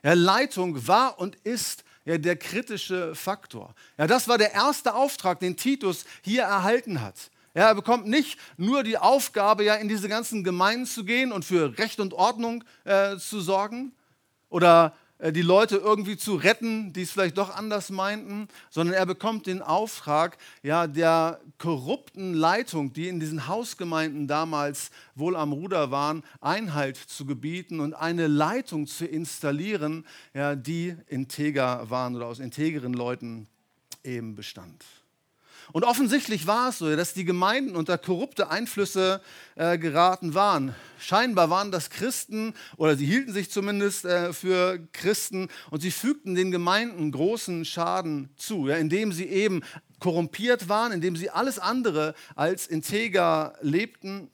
Ja, 0.01 0.13
Leitung 0.13 0.88
war 0.88 1.19
und 1.19 1.36
ist 1.43 1.84
ja, 2.05 2.17
der 2.17 2.38
kritische 2.38 3.13
Faktor. 3.13 3.75
Ja, 3.97 4.08
das 4.08 4.27
war 4.29 4.38
der 4.38 4.53
erste 4.53 4.95
Auftrag, 4.95 5.41
den 5.41 5.58
Titus 5.58 6.05
hier 6.23 6.43
erhalten 6.43 7.01
hat. 7.01 7.29
Ja, 7.53 7.67
er 7.67 7.75
bekommt 7.75 8.08
nicht 8.08 8.39
nur 8.58 8.84
die 8.84 8.97
Aufgabe, 8.97 9.65
ja, 9.65 9.75
in 9.75 9.89
diese 9.89 10.08
ganzen 10.08 10.43
Gemeinden 10.43 10.86
zu 10.86 11.03
gehen 11.03 11.34
und 11.34 11.43
für 11.43 11.77
Recht 11.77 11.99
und 11.99 12.13
Ordnung 12.13 12.63
äh, 12.86 13.17
zu 13.17 13.41
sorgen 13.41 13.91
oder 14.49 14.95
die 15.21 15.41
Leute 15.41 15.77
irgendwie 15.77 16.15
zu 16.15 16.36
retten, 16.36 16.93
die 16.93 17.01
es 17.01 17.12
vielleicht 17.12 17.38
doch 17.38 17.53
anders 17.53 17.89
meinten, 17.89 18.47
sondern 18.69 18.95
er 18.95 19.05
bekommt 19.05 19.47
den 19.47 19.62
Auftrag, 19.62 20.38
ja, 20.63 20.88
der 20.88 21.41
korrupten 21.58 22.34
Leitung, 22.34 22.93
die 22.93 23.10
in 23.10 23.19
diesen 23.19 23.47
Hausgemeinden 23.47 24.27
damals 24.27 24.91
wohl 25.15 25.36
am 25.36 25.51
Ruder 25.51 25.91
waren, 25.91 26.23
Einhalt 26.39 26.95
zu 26.95 27.25
gebieten 27.25 27.82
und 27.82 27.93
eine 27.93 28.27
Leitung 28.27 28.88
zu 28.88 29.05
installieren, 29.05 30.05
ja, 30.34 30.55
die 30.55 30.95
integer 31.08 31.89
waren 31.89 32.15
oder 32.15 32.27
aus 32.27 32.39
integeren 32.39 32.93
Leuten 32.93 33.47
eben 34.03 34.36
bestand. 34.36 34.86
Und 35.71 35.84
offensichtlich 35.84 36.47
war 36.47 36.69
es 36.69 36.79
so, 36.79 36.95
dass 36.95 37.13
die 37.13 37.25
Gemeinden 37.25 37.75
unter 37.75 37.97
korrupte 37.97 38.49
Einflüsse 38.49 39.21
äh, 39.55 39.77
geraten 39.77 40.34
waren. 40.34 40.75
Scheinbar 40.99 41.49
waren 41.49 41.71
das 41.71 41.89
Christen 41.89 42.55
oder 42.77 42.95
sie 42.95 43.05
hielten 43.05 43.34
sich 43.34 43.51
zumindest 43.51 44.05
äh, 44.05 44.34
für 44.34 44.79
Christen 44.93 45.47
und 45.69 45.82
sie 45.82 45.91
fügten 45.91 46.34
den 46.34 46.51
Gemeinden 46.51 47.12
großen 47.12 47.65
Schaden 47.65 48.29
zu, 48.36 48.67
ja, 48.67 48.77
indem 48.77 49.12
sie 49.12 49.25
eben 49.25 49.62
korrumpiert 49.99 50.69
waren, 50.69 50.91
indem 50.91 51.15
sie 51.15 51.29
alles 51.29 51.60
andere 51.60 52.15
als 52.36 52.65
integer 52.67 53.53
lebten. 53.62 54.32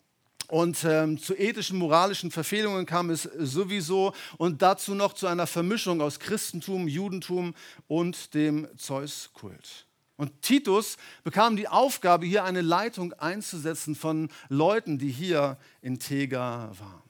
Und 0.48 0.86
ähm, 0.88 1.18
zu 1.18 1.36
ethischen, 1.36 1.80
moralischen 1.80 2.30
Verfehlungen 2.30 2.86
kam 2.86 3.10
es 3.10 3.24
sowieso 3.24 4.14
und 4.38 4.62
dazu 4.62 4.94
noch 4.94 5.14
zu 5.14 5.26
einer 5.26 5.48
Vermischung 5.48 6.02
aus 6.02 6.20
Christentum, 6.20 6.88
Judentum 6.88 7.56
und 7.88 8.36
dem 8.36 8.68
Zeuskult. 8.78 9.88
Und 10.18 10.42
Titus 10.42 10.98
bekam 11.24 11.58
die 11.58 11.68
Aufgabe, 11.68 12.26
hier 12.26 12.44
eine 12.44 12.62
Leitung 12.62 13.14
einzusetzen 13.14 13.96
von 13.96 14.30
Leuten, 14.48 14.98
die 14.98 15.12
hier 15.12 15.58
integer 15.82 16.72
waren. 16.80 17.04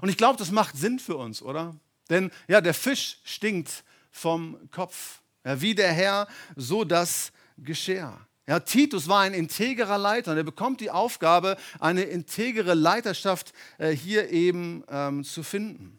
Und 0.00 0.10
ich 0.10 0.16
glaube, 0.16 0.38
das 0.38 0.50
macht 0.50 0.76
Sinn 0.76 0.98
für 0.98 1.16
uns, 1.16 1.42
oder? 1.42 1.74
Denn 2.10 2.30
ja, 2.46 2.60
der 2.60 2.74
Fisch 2.74 3.18
stinkt 3.24 3.84
vom 4.10 4.70
Kopf. 4.70 5.20
Ja, 5.44 5.60
wie 5.60 5.74
der 5.74 5.92
Herr, 5.92 6.28
so 6.56 6.84
das 6.84 7.32
Geschirr. 7.56 8.18
Ja, 8.46 8.60
Titus 8.60 9.08
war 9.08 9.20
ein 9.20 9.34
integrer 9.34 9.98
Leiter 9.98 10.32
und 10.32 10.38
er 10.38 10.44
bekommt 10.44 10.80
die 10.80 10.90
Aufgabe, 10.90 11.56
eine 11.80 12.02
integere 12.02 12.74
Leiterschaft 12.74 13.52
äh, 13.76 13.90
hier 13.90 14.30
eben 14.30 14.84
ähm, 14.88 15.22
zu 15.22 15.42
finden. 15.42 15.98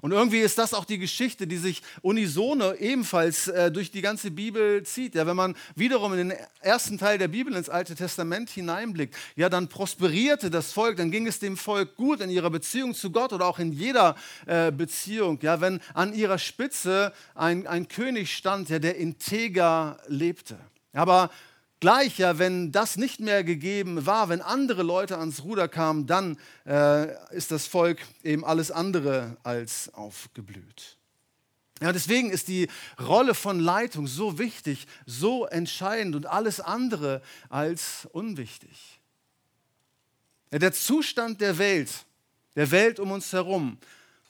Und 0.00 0.12
irgendwie 0.12 0.38
ist 0.38 0.58
das 0.58 0.74
auch 0.74 0.84
die 0.84 0.98
Geschichte, 0.98 1.46
die 1.46 1.56
sich 1.56 1.82
unisono 2.02 2.74
ebenfalls 2.74 3.48
äh, 3.48 3.70
durch 3.70 3.90
die 3.90 4.00
ganze 4.00 4.30
Bibel 4.30 4.82
zieht. 4.84 5.14
Ja, 5.14 5.26
wenn 5.26 5.36
man 5.36 5.56
wiederum 5.74 6.12
in 6.12 6.28
den 6.28 6.38
ersten 6.60 6.98
Teil 6.98 7.18
der 7.18 7.28
Bibel 7.28 7.54
ins 7.54 7.68
Alte 7.68 7.94
Testament 7.94 8.50
hineinblickt, 8.50 9.16
ja, 9.36 9.48
dann 9.48 9.68
prosperierte 9.68 10.50
das 10.50 10.72
Volk, 10.72 10.96
dann 10.96 11.10
ging 11.10 11.26
es 11.26 11.38
dem 11.38 11.56
Volk 11.56 11.96
gut 11.96 12.20
in 12.20 12.30
ihrer 12.30 12.50
Beziehung 12.50 12.94
zu 12.94 13.10
Gott 13.10 13.32
oder 13.32 13.46
auch 13.46 13.58
in 13.58 13.72
jeder 13.72 14.16
äh, 14.46 14.70
Beziehung. 14.70 15.38
Ja, 15.42 15.60
wenn 15.60 15.80
an 15.94 16.14
ihrer 16.14 16.38
Spitze 16.38 17.12
ein, 17.34 17.66
ein 17.66 17.88
König 17.88 18.34
stand, 18.34 18.68
ja, 18.68 18.78
der 18.78 18.96
integer 18.96 19.98
lebte. 20.06 20.58
Aber 20.92 21.30
Gleich 21.80 22.18
ja, 22.18 22.38
wenn 22.38 22.72
das 22.72 22.96
nicht 22.96 23.20
mehr 23.20 23.44
gegeben 23.44 24.04
war, 24.04 24.28
wenn 24.28 24.42
andere 24.42 24.82
Leute 24.82 25.18
ans 25.18 25.44
Ruder 25.44 25.68
kamen, 25.68 26.06
dann 26.06 26.36
äh, 26.66 27.12
ist 27.32 27.52
das 27.52 27.68
Volk 27.68 28.00
eben 28.24 28.44
alles 28.44 28.72
andere 28.72 29.36
als 29.44 29.94
aufgeblüht. 29.94 30.96
Ja, 31.80 31.92
deswegen 31.92 32.30
ist 32.30 32.48
die 32.48 32.68
Rolle 33.00 33.34
von 33.34 33.60
Leitung 33.60 34.08
so 34.08 34.38
wichtig, 34.38 34.88
so 35.06 35.46
entscheidend 35.46 36.16
und 36.16 36.26
alles 36.26 36.58
andere 36.58 37.22
als 37.48 38.08
unwichtig. 38.10 39.00
Ja, 40.50 40.58
der 40.58 40.72
Zustand 40.72 41.40
der 41.40 41.58
Welt, 41.58 41.90
der 42.56 42.72
Welt 42.72 42.98
um 42.98 43.12
uns 43.12 43.32
herum, 43.32 43.78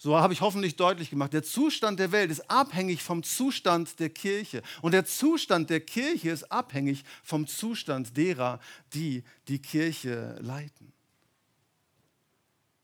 so 0.01 0.17
habe 0.17 0.33
ich 0.33 0.41
hoffentlich 0.41 0.77
deutlich 0.77 1.11
gemacht, 1.11 1.33
der 1.33 1.43
Zustand 1.43 1.99
der 1.99 2.13
Welt 2.13 2.31
ist 2.31 2.49
abhängig 2.49 3.03
vom 3.03 3.25
Zustand 3.25 3.99
der 3.99 4.11
Kirche. 4.11 4.63
Und 4.81 4.93
der 4.93 5.05
Zustand 5.05 5.71
der 5.71 5.81
Kirche 5.81 6.31
ist 6.31 6.53
abhängig 6.53 7.03
vom 7.25 7.49
Zustand 7.49 8.17
derer, 8.17 8.61
die 8.95 9.25
die 9.49 9.59
Kirche 9.59 10.39
leiten. 10.41 10.93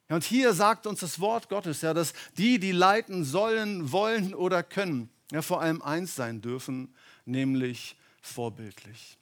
Und 0.09 0.25
hier 0.25 0.53
sagt 0.55 0.89
uns 0.89 1.01
das 1.01 1.21
Wort 1.21 1.49
Gottes, 1.49 1.83
ja, 1.83 1.95
dass 1.95 2.15
die, 2.37 2.59
die 2.59 2.73
leiten 2.73 3.25
sollen, 3.25 3.93
wollen 3.93 4.35
oder 4.35 4.65
können, 4.65 5.09
ja, 5.31 5.41
vor 5.41 5.63
allem 5.63 5.83
eins 5.83 6.17
sein 6.17 6.41
dürfen, 6.41 6.95
nämlich 7.25 7.97
vorbildlich. 8.21 9.19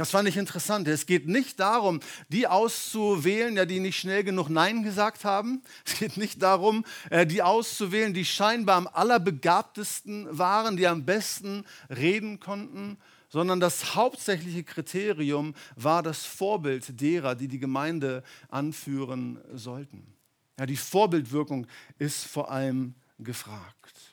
Das 0.00 0.12
fand 0.12 0.26
ich 0.30 0.38
interessant. 0.38 0.88
Es 0.88 1.04
geht 1.04 1.28
nicht 1.28 1.60
darum, 1.60 2.00
die 2.30 2.46
auszuwählen, 2.46 3.54
ja, 3.54 3.66
die 3.66 3.80
nicht 3.80 3.98
schnell 3.98 4.24
genug 4.24 4.48
Nein 4.48 4.82
gesagt 4.82 5.26
haben. 5.26 5.62
Es 5.84 5.98
geht 5.98 6.16
nicht 6.16 6.40
darum, 6.40 6.86
äh, 7.10 7.26
die 7.26 7.42
auszuwählen, 7.42 8.14
die 8.14 8.24
scheinbar 8.24 8.76
am 8.76 8.86
allerbegabtesten 8.86 10.26
waren, 10.30 10.78
die 10.78 10.86
am 10.86 11.04
besten 11.04 11.66
reden 11.90 12.40
konnten, 12.40 12.96
sondern 13.28 13.60
das 13.60 13.94
hauptsächliche 13.94 14.64
Kriterium 14.64 15.54
war 15.76 16.02
das 16.02 16.24
Vorbild 16.24 16.98
derer, 16.98 17.34
die 17.34 17.48
die 17.48 17.58
Gemeinde 17.58 18.22
anführen 18.48 19.38
sollten. 19.52 20.14
Ja, 20.58 20.64
die 20.64 20.76
Vorbildwirkung 20.76 21.66
ist 21.98 22.24
vor 22.24 22.50
allem 22.50 22.94
gefragt. 23.18 24.09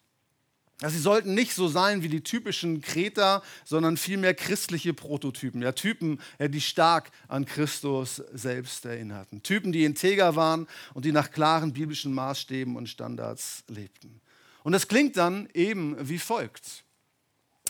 Ja, 0.82 0.92
sie 0.92 1.00
sollten 1.00 1.34
nicht 1.34 1.56
so 1.56 1.68
sein 1.68 2.04
wie 2.04 2.10
die 2.10 2.22
typischen 2.22 2.82
Kreter, 2.82 3.42
sondern 3.66 3.98
vielmehr 3.98 4.36
christliche 4.36 4.94
Prototypen. 4.94 5.64
Ja, 5.64 5.72
Typen, 5.72 6.20
die 6.40 6.62
stark 6.62 7.10
an 7.28 7.46
Christus 7.46 8.22
selbst 8.32 8.86
erinnerten. 8.86 9.42
Typen, 9.42 9.72
die 9.72 9.86
integer 9.86 10.36
waren 10.36 10.68
und 10.94 11.06
die 11.06 11.12
nach 11.12 11.32
klaren 11.32 11.74
biblischen 11.74 12.14
Maßstäben 12.14 12.76
und 12.76 12.90
Standards 12.90 13.64
lebten. 13.68 14.22
Und 14.64 14.74
das 14.74 14.88
klingt 14.88 15.18
dann 15.18 15.50
eben 15.54 15.96
wie 16.08 16.20
folgt. 16.20 16.84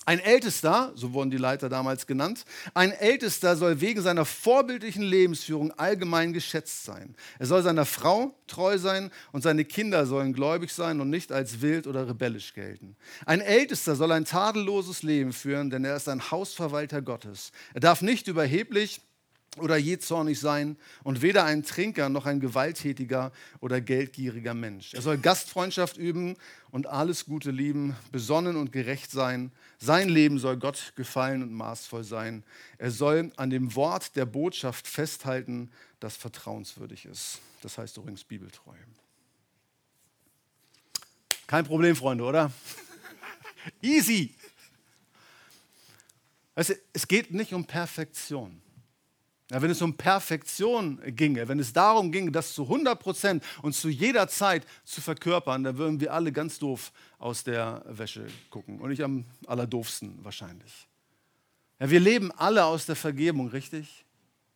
Ein 0.08 0.20
Ältester, 0.20 0.94
so 0.96 1.12
wurden 1.12 1.32
die 1.32 1.38
Leiter 1.38 1.68
damals 1.68 2.08
genannt, 2.08 2.46
ein 2.74 2.94
Ältester 2.94 3.58
soll 3.58 3.82
wegen 3.82 4.02
seiner 4.02 4.24
vorbildlichen 4.24 5.04
Lebensführung 5.04 5.74
allgemein 5.74 6.32
geschätzt 6.32 6.86
sein. 6.86 7.14
Er 7.40 7.46
soll 7.46 7.62
seiner 7.62 7.84
Frau 7.84 8.34
treu 8.48 8.78
sein 8.78 9.12
und 9.34 9.42
seine 9.42 9.66
Kinder 9.66 10.06
sollen 10.06 10.32
gläubig 10.32 10.72
sein 10.72 11.02
und 11.02 11.10
nicht 11.10 11.34
als 11.34 11.60
wild 11.60 11.88
oder 11.88 12.08
rebellisch 12.08 12.54
gelten. 12.54 12.96
Ein 13.26 13.42
Ältester 13.42 13.98
soll 13.98 14.14
ein 14.14 14.24
tadelloses 14.24 15.04
Leben 15.04 15.34
führen, 15.34 15.70
denn 15.70 15.84
er 15.84 15.98
ist 15.98 16.08
ein 16.08 16.32
Hausverwalter 16.32 17.02
Gottes. 17.02 17.52
Er 17.74 17.82
darf 17.82 18.02
nicht 18.02 18.30
überheblich 18.30 19.02
oder 19.58 19.78
jähzornig 19.78 20.40
sein 20.40 20.78
und 21.04 21.22
weder 21.22 21.44
ein 21.46 21.64
Trinker 21.64 22.10
noch 22.10 22.26
ein 22.26 22.40
gewalttätiger 22.40 23.32
oder 23.60 23.82
geldgieriger 23.82 24.54
Mensch. 24.54 24.94
Er 24.94 25.02
soll 25.02 25.18
Gastfreundschaft 25.18 25.98
üben 25.98 26.36
und 26.72 26.88
alles 26.88 27.26
Gute 27.26 27.52
lieben, 27.52 27.96
besonnen 28.12 28.56
und 28.56 28.72
gerecht 28.72 29.12
sein. 29.12 29.52
Sein 29.80 30.10
Leben 30.10 30.40
soll 30.40 30.58
Gott 30.58 30.94
gefallen 30.96 31.42
und 31.42 31.54
maßvoll 31.54 32.04
sein. 32.04 32.44
Er 32.78 32.92
soll 32.92 33.32
an 33.38 33.50
dem 33.50 33.76
Wort 33.76 34.16
der 34.16 34.26
Botschaft 34.26 34.88
festhalten, 34.88 35.72
das 36.00 36.16
vertrauenswürdig 36.16 37.06
ist. 37.06 37.40
Das 37.62 37.78
heißt 37.78 37.98
übrigens 37.98 38.24
bibeltreu. 38.24 38.76
Kein 41.48 41.66
Problem, 41.66 41.96
Freunde, 41.96 42.26
oder? 42.26 42.52
Easy. 43.82 44.36
Also, 46.54 46.74
es 46.92 47.08
geht 47.08 47.32
nicht 47.32 47.54
um 47.54 47.66
Perfektion. 47.66 48.62
Ja, 49.50 49.62
wenn 49.62 49.72
es 49.72 49.82
um 49.82 49.96
Perfektion 49.96 51.00
ginge, 51.16 51.48
wenn 51.48 51.60
es 51.60 51.72
darum 51.72 52.12
ginge, 52.12 52.32
das 52.32 52.54
zu 52.54 52.64
100 52.64 53.00
Prozent 53.00 53.44
und 53.62 53.74
zu 53.74 53.88
jeder 53.88 54.28
Zeit 54.28 54.66
zu 54.84 55.00
verkörpern, 55.00 55.64
dann 55.64 55.78
würden 55.78 56.02
wir 56.02 56.14
alle 56.14 56.34
ganz 56.34 56.60
doof 56.60 56.92
aus 57.18 57.46
der 57.46 57.82
Wäsche 57.88 58.28
gucken. 58.50 58.82
Und 58.82 58.90
nicht 58.90 59.04
am 59.04 59.24
allerdoofsten 59.46 60.24
wahrscheinlich. 60.24 60.88
Ja, 61.80 61.90
wir 61.90 62.02
leben 62.02 62.32
alle 62.34 62.66
aus 62.66 62.88
der 62.88 62.98
Vergebung, 62.98 63.48
richtig? 63.48 64.07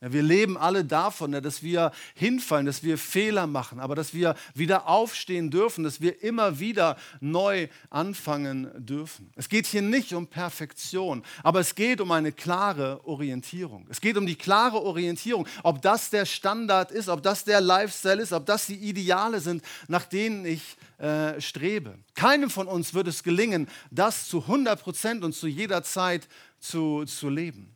Ja, 0.01 0.11
wir 0.11 0.23
leben 0.23 0.57
alle 0.57 0.83
davon, 0.83 1.31
ja, 1.31 1.41
dass 1.41 1.61
wir 1.61 1.91
hinfallen, 2.15 2.65
dass 2.65 2.81
wir 2.81 2.97
Fehler 2.97 3.45
machen, 3.45 3.79
aber 3.79 3.93
dass 3.93 4.15
wir 4.15 4.33
wieder 4.55 4.87
aufstehen 4.87 5.51
dürfen, 5.51 5.83
dass 5.83 6.01
wir 6.01 6.23
immer 6.23 6.59
wieder 6.59 6.97
neu 7.19 7.67
anfangen 7.91 8.71
dürfen. 8.83 9.31
Es 9.35 9.47
geht 9.47 9.67
hier 9.67 9.83
nicht 9.83 10.13
um 10.13 10.25
Perfektion, 10.25 11.23
aber 11.43 11.59
es 11.59 11.75
geht 11.75 12.01
um 12.01 12.11
eine 12.11 12.31
klare 12.31 13.05
Orientierung. 13.05 13.85
Es 13.89 14.01
geht 14.01 14.17
um 14.17 14.25
die 14.25 14.35
klare 14.35 14.81
Orientierung, 14.81 15.47
ob 15.61 15.83
das 15.83 16.09
der 16.09 16.25
Standard 16.25 16.89
ist, 16.89 17.07
ob 17.07 17.21
das 17.21 17.43
der 17.43 17.61
Lifestyle 17.61 18.23
ist, 18.23 18.33
ob 18.33 18.47
das 18.47 18.65
die 18.65 18.77
Ideale 18.77 19.39
sind, 19.39 19.63
nach 19.87 20.05
denen 20.05 20.45
ich 20.45 20.77
äh, 20.97 21.39
strebe. 21.39 21.99
Keinem 22.15 22.49
von 22.49 22.67
uns 22.67 22.95
wird 22.95 23.07
es 23.07 23.21
gelingen, 23.21 23.67
das 23.91 24.27
zu 24.27 24.41
100 24.41 24.81
Prozent 24.81 25.23
und 25.23 25.33
zu 25.33 25.45
jeder 25.45 25.83
Zeit 25.83 26.27
zu, 26.59 27.05
zu 27.05 27.29
leben. 27.29 27.75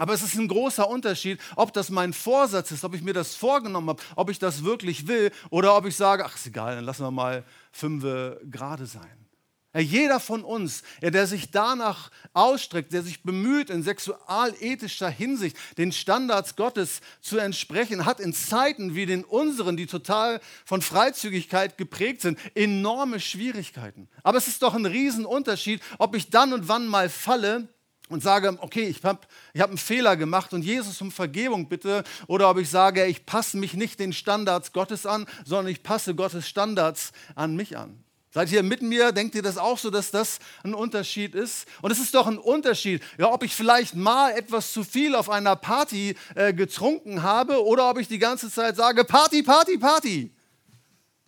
Aber 0.00 0.14
es 0.14 0.22
ist 0.22 0.34
ein 0.34 0.48
großer 0.48 0.88
Unterschied, 0.88 1.38
ob 1.56 1.74
das 1.74 1.90
mein 1.90 2.14
Vorsatz 2.14 2.70
ist, 2.70 2.84
ob 2.84 2.94
ich 2.94 3.02
mir 3.02 3.12
das 3.12 3.34
vorgenommen 3.34 3.90
habe, 3.90 4.02
ob 4.16 4.30
ich 4.30 4.38
das 4.38 4.64
wirklich 4.64 5.06
will 5.06 5.30
oder 5.50 5.76
ob 5.76 5.84
ich 5.84 5.94
sage, 5.94 6.24
ach 6.24 6.36
ist 6.36 6.46
egal, 6.46 6.76
dann 6.76 6.86
lassen 6.86 7.04
wir 7.04 7.10
mal 7.10 7.44
fünf 7.70 8.02
gerade 8.50 8.86
sein. 8.86 9.28
Jeder 9.76 10.18
von 10.18 10.42
uns, 10.42 10.84
der 11.02 11.26
sich 11.26 11.50
danach 11.50 12.10
ausstreckt, 12.32 12.94
der 12.94 13.02
sich 13.02 13.22
bemüht, 13.22 13.68
in 13.68 13.82
sexualethischer 13.82 15.10
Hinsicht 15.10 15.54
den 15.76 15.92
Standards 15.92 16.56
Gottes 16.56 17.02
zu 17.20 17.36
entsprechen, 17.36 18.06
hat 18.06 18.20
in 18.20 18.32
Zeiten 18.32 18.94
wie 18.94 19.04
den 19.04 19.22
unseren, 19.22 19.76
die 19.76 19.86
total 19.86 20.40
von 20.64 20.80
Freizügigkeit 20.80 21.76
geprägt 21.76 22.22
sind, 22.22 22.38
enorme 22.54 23.20
Schwierigkeiten. 23.20 24.08
Aber 24.22 24.38
es 24.38 24.48
ist 24.48 24.62
doch 24.62 24.72
ein 24.72 24.86
Riesenunterschied, 24.86 25.82
ob 25.98 26.16
ich 26.16 26.30
dann 26.30 26.54
und 26.54 26.68
wann 26.68 26.88
mal 26.88 27.10
falle 27.10 27.68
und 28.10 28.22
sage, 28.22 28.58
okay, 28.60 28.84
ich 28.84 29.02
habe 29.04 29.20
ich 29.54 29.60
hab 29.60 29.70
einen 29.70 29.78
Fehler 29.78 30.16
gemacht 30.16 30.52
und 30.52 30.62
Jesus 30.62 31.00
um 31.00 31.10
Vergebung 31.10 31.68
bitte, 31.68 32.04
oder 32.26 32.50
ob 32.50 32.58
ich 32.58 32.68
sage, 32.68 33.06
ich 33.06 33.24
passe 33.24 33.56
mich 33.56 33.74
nicht 33.74 33.98
den 33.98 34.12
Standards 34.12 34.72
Gottes 34.72 35.06
an, 35.06 35.26
sondern 35.46 35.68
ich 35.68 35.82
passe 35.82 36.14
Gottes 36.14 36.46
Standards 36.48 37.12
an 37.34 37.56
mich 37.56 37.78
an. 37.78 38.04
Seid 38.32 38.52
ihr 38.52 38.62
mit 38.62 38.80
mir? 38.80 39.10
Denkt 39.10 39.34
ihr 39.34 39.42
das 39.42 39.58
auch 39.58 39.78
so, 39.78 39.90
dass 39.90 40.12
das 40.12 40.38
ein 40.62 40.74
Unterschied 40.74 41.34
ist? 41.34 41.66
Und 41.82 41.90
es 41.90 41.98
ist 41.98 42.14
doch 42.14 42.28
ein 42.28 42.38
Unterschied, 42.38 43.02
ja, 43.18 43.32
ob 43.32 43.42
ich 43.42 43.54
vielleicht 43.54 43.96
mal 43.96 44.30
etwas 44.32 44.72
zu 44.72 44.84
viel 44.84 45.16
auf 45.16 45.28
einer 45.30 45.56
Party 45.56 46.14
äh, 46.36 46.52
getrunken 46.52 47.24
habe 47.24 47.64
oder 47.64 47.90
ob 47.90 47.98
ich 47.98 48.06
die 48.06 48.20
ganze 48.20 48.50
Zeit 48.50 48.76
sage, 48.76 49.04
Party, 49.04 49.42
Party, 49.42 49.78
Party. 49.78 50.32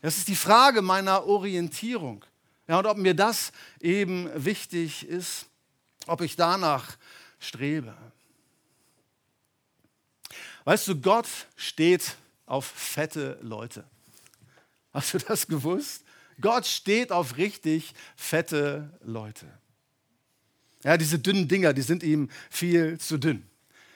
Das 0.00 0.18
ist 0.18 0.28
die 0.28 0.36
Frage 0.36 0.82
meiner 0.82 1.26
Orientierung. 1.26 2.24
Ja, 2.68 2.78
und 2.78 2.86
ob 2.86 2.96
mir 2.96 3.14
das 3.14 3.50
eben 3.80 4.30
wichtig 4.34 5.06
ist 5.08 5.46
ob 6.06 6.20
ich 6.20 6.36
danach 6.36 6.96
strebe. 7.38 7.94
Weißt 10.64 10.86
du, 10.88 11.00
Gott 11.00 11.26
steht 11.56 12.16
auf 12.46 12.66
fette 12.66 13.38
Leute. 13.42 13.84
Hast 14.92 15.14
du 15.14 15.18
das 15.18 15.46
gewusst? 15.46 16.04
Gott 16.40 16.66
steht 16.66 17.12
auf 17.12 17.36
richtig 17.36 17.94
fette 18.16 18.90
Leute. 19.02 19.46
Ja, 20.84 20.96
diese 20.96 21.18
dünnen 21.18 21.48
Dinger, 21.48 21.72
die 21.72 21.82
sind 21.82 22.02
ihm 22.02 22.28
viel 22.50 22.98
zu 22.98 23.18
dünn. 23.18 23.48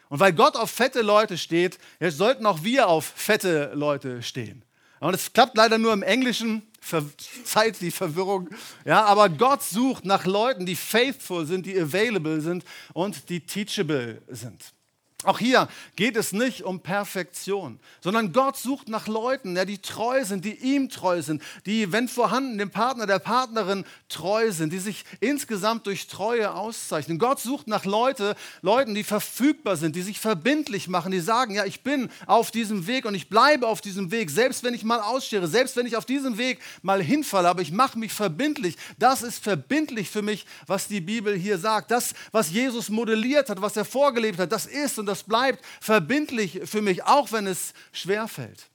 Und 0.09 0.21
weil 0.21 0.33
Gott 0.33 0.57
auf 0.57 0.71
fette 0.71 1.03
Leute 1.03 1.37
steht, 1.37 1.79
sollten 2.01 2.47
auch 2.47 2.63
wir 2.63 2.89
auf 2.89 3.05
fette 3.05 3.73
Leute 3.75 4.23
stehen. 4.23 4.63
Und 5.01 5.15
es 5.15 5.33
klappt 5.33 5.57
leider 5.57 5.79
nur 5.79 5.93
im 5.93 6.03
Englischen, 6.03 6.63
verzeiht 6.81 7.81
die 7.81 7.91
Verwirrung. 7.91 8.49
Ja, 8.85 9.05
aber 9.05 9.29
Gott 9.29 9.63
sucht 9.63 10.05
nach 10.05 10.25
Leuten, 10.25 10.67
die 10.67 10.77
faithful 10.77 11.47
sind, 11.47 11.67
die 11.67 11.79
available 11.79 12.41
sind 12.41 12.65
und 12.93 13.29
die 13.29 13.41
teachable 13.41 14.23
sind. 14.29 14.76
Auch 15.25 15.39
hier 15.39 15.67
geht 15.97 16.15
es 16.15 16.33
nicht 16.33 16.63
um 16.63 16.81
Perfektion, 16.81 17.81
sondern 18.03 18.35
Gott 18.35 18.59
sucht 18.59 18.91
nach 18.91 19.09
Leuten, 19.09 19.55
die 19.67 19.79
treu 19.79 20.23
sind, 20.27 20.45
die 20.45 20.57
ihm 20.57 20.91
treu 20.91 21.23
sind, 21.23 21.43
die, 21.65 21.91
wenn 21.91 22.07
vorhanden, 22.07 22.59
dem 22.59 22.71
Partner, 22.71 23.07
der 23.07 23.19
Partnerin 23.19 23.87
treu 24.11 24.53
sind, 24.53 24.75
die 24.75 24.79
sich 24.79 25.05
insgesamt 25.21 25.87
durch 25.87 26.07
Treue 26.07 26.53
auszeichnen. 26.53 27.19
Gott 27.19 27.41
sucht 27.41 27.67
nach 27.67 27.87
Leute, 27.87 28.37
Leuten, 28.61 28.95
die 28.95 29.05
verfügbar 29.05 29.77
sind, 29.77 29.97
die 29.97 30.03
sich 30.03 30.21
verbindlich 30.21 30.87
machen, 30.87 31.13
die 31.13 31.21
sagen, 31.21 31.55
ja, 31.55 31.65
ich 31.65 31.83
bin 31.83 32.11
auf 32.27 32.51
diesem 32.51 32.87
Weg 32.87 33.07
und 33.07 33.15
ich 33.15 33.31
bleibe 33.31 33.69
auf 33.69 33.81
diesem 33.81 34.11
Weg, 34.11 34.29
selbst 34.29 34.65
wenn 34.65 34.75
ich 34.75 34.85
mal 34.85 35.01
ausstehe, 35.01 35.47
selbst 35.47 35.77
wenn 35.77 35.87
ich 35.87 35.97
auf 35.97 36.05
diesem 36.05 36.37
Weg 36.37 36.61
mal 36.83 37.03
hinfalle, 37.03 37.49
aber 37.49 37.63
ich 37.63 37.73
mache 37.73 37.99
mich 37.99 38.13
verbindlich. 38.13 38.77
Das 38.99 39.23
ist 39.23 39.43
verbindlich 39.43 40.11
für 40.11 40.23
mich, 40.23 40.45
was 40.67 40.89
die 40.89 41.01
Bibel 41.01 41.35
hier 41.35 41.57
sagt. 41.57 41.91
Das, 41.91 42.13
was 42.33 42.51
Jesus 42.51 42.91
modelliert 42.91 43.49
hat, 43.49 43.63
was 43.63 43.79
er 43.79 43.87
vorgelebt 43.87 44.39
hat, 44.39 44.53
das 44.53 44.67
ist 44.67 44.99
und 44.99 45.07
das 45.07 45.16
das 45.17 45.25
bleibt 45.25 45.65
verbindlich 45.81 46.61
für 46.65 46.83
mich, 46.83 47.05
auch 47.05 47.33
wenn 47.33 47.47
es 47.47 47.73
schwer 47.93 48.29
fällt. 48.29 48.69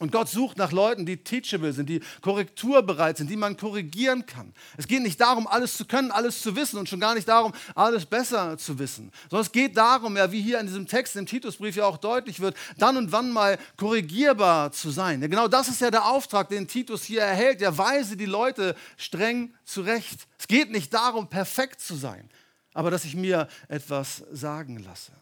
Und 0.00 0.10
Gott 0.10 0.28
sucht 0.28 0.56
nach 0.56 0.72
Leuten, 0.72 1.06
die 1.06 1.18
teachable 1.18 1.72
sind, 1.72 1.88
die 1.88 2.00
korrekturbereit 2.20 3.16
sind, 3.16 3.30
die 3.30 3.36
man 3.36 3.56
korrigieren 3.56 4.26
kann. 4.26 4.52
Es 4.76 4.88
geht 4.88 5.02
nicht 5.02 5.20
darum, 5.20 5.46
alles 5.46 5.76
zu 5.76 5.84
können, 5.84 6.10
alles 6.10 6.42
zu 6.42 6.56
wissen 6.56 6.78
und 6.78 6.88
schon 6.88 6.98
gar 6.98 7.14
nicht 7.14 7.28
darum, 7.28 7.52
alles 7.76 8.04
besser 8.04 8.58
zu 8.58 8.80
wissen, 8.80 9.12
sondern 9.30 9.46
es 9.46 9.52
geht 9.52 9.76
darum, 9.76 10.16
ja, 10.16 10.32
wie 10.32 10.42
hier 10.42 10.58
in 10.58 10.66
diesem 10.66 10.88
Text 10.88 11.14
im 11.14 11.26
Titusbrief 11.26 11.76
ja 11.76 11.84
auch 11.84 11.98
deutlich 11.98 12.40
wird, 12.40 12.56
dann 12.76 12.96
und 12.96 13.12
wann 13.12 13.30
mal 13.30 13.56
korrigierbar 13.76 14.72
zu 14.72 14.90
sein. 14.90 15.22
Ja, 15.22 15.28
genau 15.28 15.46
das 15.46 15.68
ist 15.68 15.80
ja 15.80 15.92
der 15.92 16.06
Auftrag, 16.06 16.48
den 16.48 16.66
Titus 16.66 17.04
hier 17.04 17.22
erhält. 17.22 17.60
Ja, 17.60 17.78
weise 17.78 18.16
die 18.16 18.26
Leute 18.26 18.74
streng 18.96 19.54
zurecht. 19.64 20.26
Es 20.38 20.48
geht 20.48 20.72
nicht 20.72 20.92
darum, 20.92 21.28
perfekt 21.28 21.80
zu 21.80 21.94
sein, 21.94 22.28
aber 22.72 22.90
dass 22.90 23.04
ich 23.04 23.14
mir 23.14 23.46
etwas 23.68 24.24
sagen 24.32 24.82
lasse. 24.82 25.12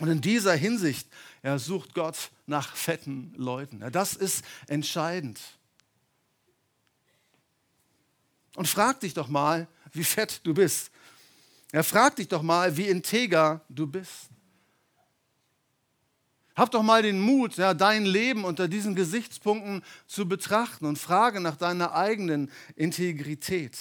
Und 0.00 0.08
in 0.08 0.20
dieser 0.20 0.54
Hinsicht 0.54 1.08
ja, 1.42 1.58
sucht 1.58 1.94
Gott 1.94 2.30
nach 2.46 2.74
fetten 2.74 3.32
Leuten. 3.36 3.80
Ja, 3.80 3.90
das 3.90 4.14
ist 4.14 4.44
entscheidend. 4.66 5.40
Und 8.56 8.68
frag 8.68 9.00
dich 9.00 9.14
doch 9.14 9.28
mal, 9.28 9.68
wie 9.92 10.04
fett 10.04 10.40
du 10.44 10.54
bist. 10.54 10.90
Ja, 11.72 11.82
frag 11.82 12.16
dich 12.16 12.28
doch 12.28 12.42
mal, 12.42 12.76
wie 12.76 12.88
integer 12.88 13.60
du 13.68 13.86
bist. 13.86 14.30
Hab 16.54 16.70
doch 16.70 16.84
mal 16.84 17.02
den 17.02 17.18
Mut, 17.18 17.56
ja, 17.56 17.74
dein 17.74 18.04
Leben 18.04 18.44
unter 18.44 18.68
diesen 18.68 18.94
Gesichtspunkten 18.94 19.82
zu 20.06 20.28
betrachten 20.28 20.86
und 20.86 20.98
frage 20.98 21.40
nach 21.40 21.56
deiner 21.56 21.94
eigenen 21.94 22.50
Integrität. 22.76 23.76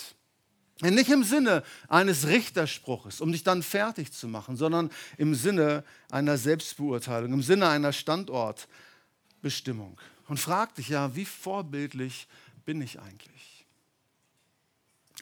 Nicht 0.92 1.10
im 1.10 1.24
Sinne 1.24 1.64
eines 1.88 2.28
Richterspruches, 2.28 3.22
um 3.22 3.32
dich 3.32 3.44
dann 3.44 3.64
fertig 3.64 4.12
zu 4.12 4.28
machen, 4.28 4.58
sondern 4.58 4.90
im 5.18 5.34
Sinne 5.34 5.84
einer 6.12 6.38
Selbstbeurteilung, 6.38 7.32
im 7.32 7.42
Sinne 7.42 7.70
einer 7.70 7.94
Standortbestimmung. 7.94 9.98
Und 10.28 10.40
frag 10.40 10.76
dich 10.76 10.90
ja, 10.90 11.16
wie 11.16 11.26
vorbildlich 11.26 12.28
bin 12.66 12.82
ich 12.82 13.00
eigentlich? 13.00 13.66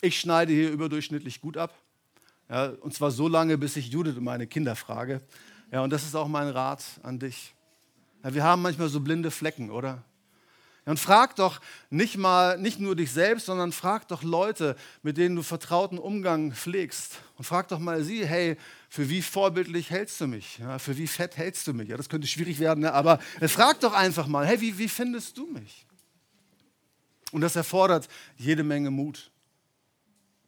Ich 0.02 0.20
schneide 0.20 0.52
hier 0.52 0.72
überdurchschnittlich 0.72 1.42
gut 1.42 1.58
ab. 1.58 1.76
Ja, 2.50 2.74
und 2.82 2.94
zwar 2.94 3.12
so 3.12 3.28
lange, 3.28 3.58
bis 3.58 3.76
ich 3.76 3.90
Judith 3.90 4.18
und 4.18 4.24
meine 4.24 4.48
Kinder 4.48 4.76
frage. 4.76 5.22
Ja, 5.72 5.82
und 5.82 5.92
das 5.92 6.04
ist 6.04 6.16
auch 6.16 6.28
mein 6.28 6.50
Rat 6.50 6.84
an 7.04 7.20
dich. 7.20 7.54
Ja, 8.24 8.34
wir 8.34 8.44
haben 8.44 8.62
manchmal 8.62 8.90
so 8.90 9.00
blinde 9.00 9.32
Flecken, 9.32 9.70
oder? 9.70 10.04
Und 10.86 11.00
frag 11.00 11.36
doch 11.36 11.62
nicht 11.92 12.18
mal, 12.18 12.58
nicht 12.58 12.80
nur 12.80 12.96
dich 12.96 13.12
selbst, 13.12 13.46
sondern 13.46 13.72
frag 13.72 14.08
doch 14.08 14.24
Leute, 14.24 14.76
mit 15.04 15.18
denen 15.18 15.36
du 15.36 15.44
vertrauten 15.44 16.00
Umgang 16.00 16.54
pflegst. 16.54 17.20
Und 17.38 17.46
frag 17.46 17.68
doch 17.68 17.78
mal 17.78 18.04
sie, 18.04 18.26
hey, 18.26 18.58
für 18.90 19.08
wie 19.08 19.22
vorbildlich 19.22 19.92
hältst 19.92 20.20
du 20.22 20.28
mich? 20.28 20.58
Ja, 20.58 20.80
für 20.80 20.98
wie 20.98 21.06
fett 21.06 21.38
hältst 21.38 21.68
du 21.68 21.74
mich? 21.74 21.90
Ja, 21.90 21.98
das 21.98 22.10
könnte 22.10 22.28
schwierig 22.28 22.58
werden, 22.58 22.80
ne? 22.80 22.94
aber 22.94 23.20
frag 23.48 23.80
doch 23.82 23.94
einfach 23.94 24.26
mal, 24.26 24.46
hey, 24.46 24.60
wie, 24.60 24.78
wie 24.80 24.90
findest 24.90 25.38
du 25.38 25.46
mich? 25.46 25.86
Und 27.32 27.42
das 27.42 27.56
erfordert 27.56 28.08
jede 28.38 28.64
Menge 28.64 28.90
Mut. 28.90 29.32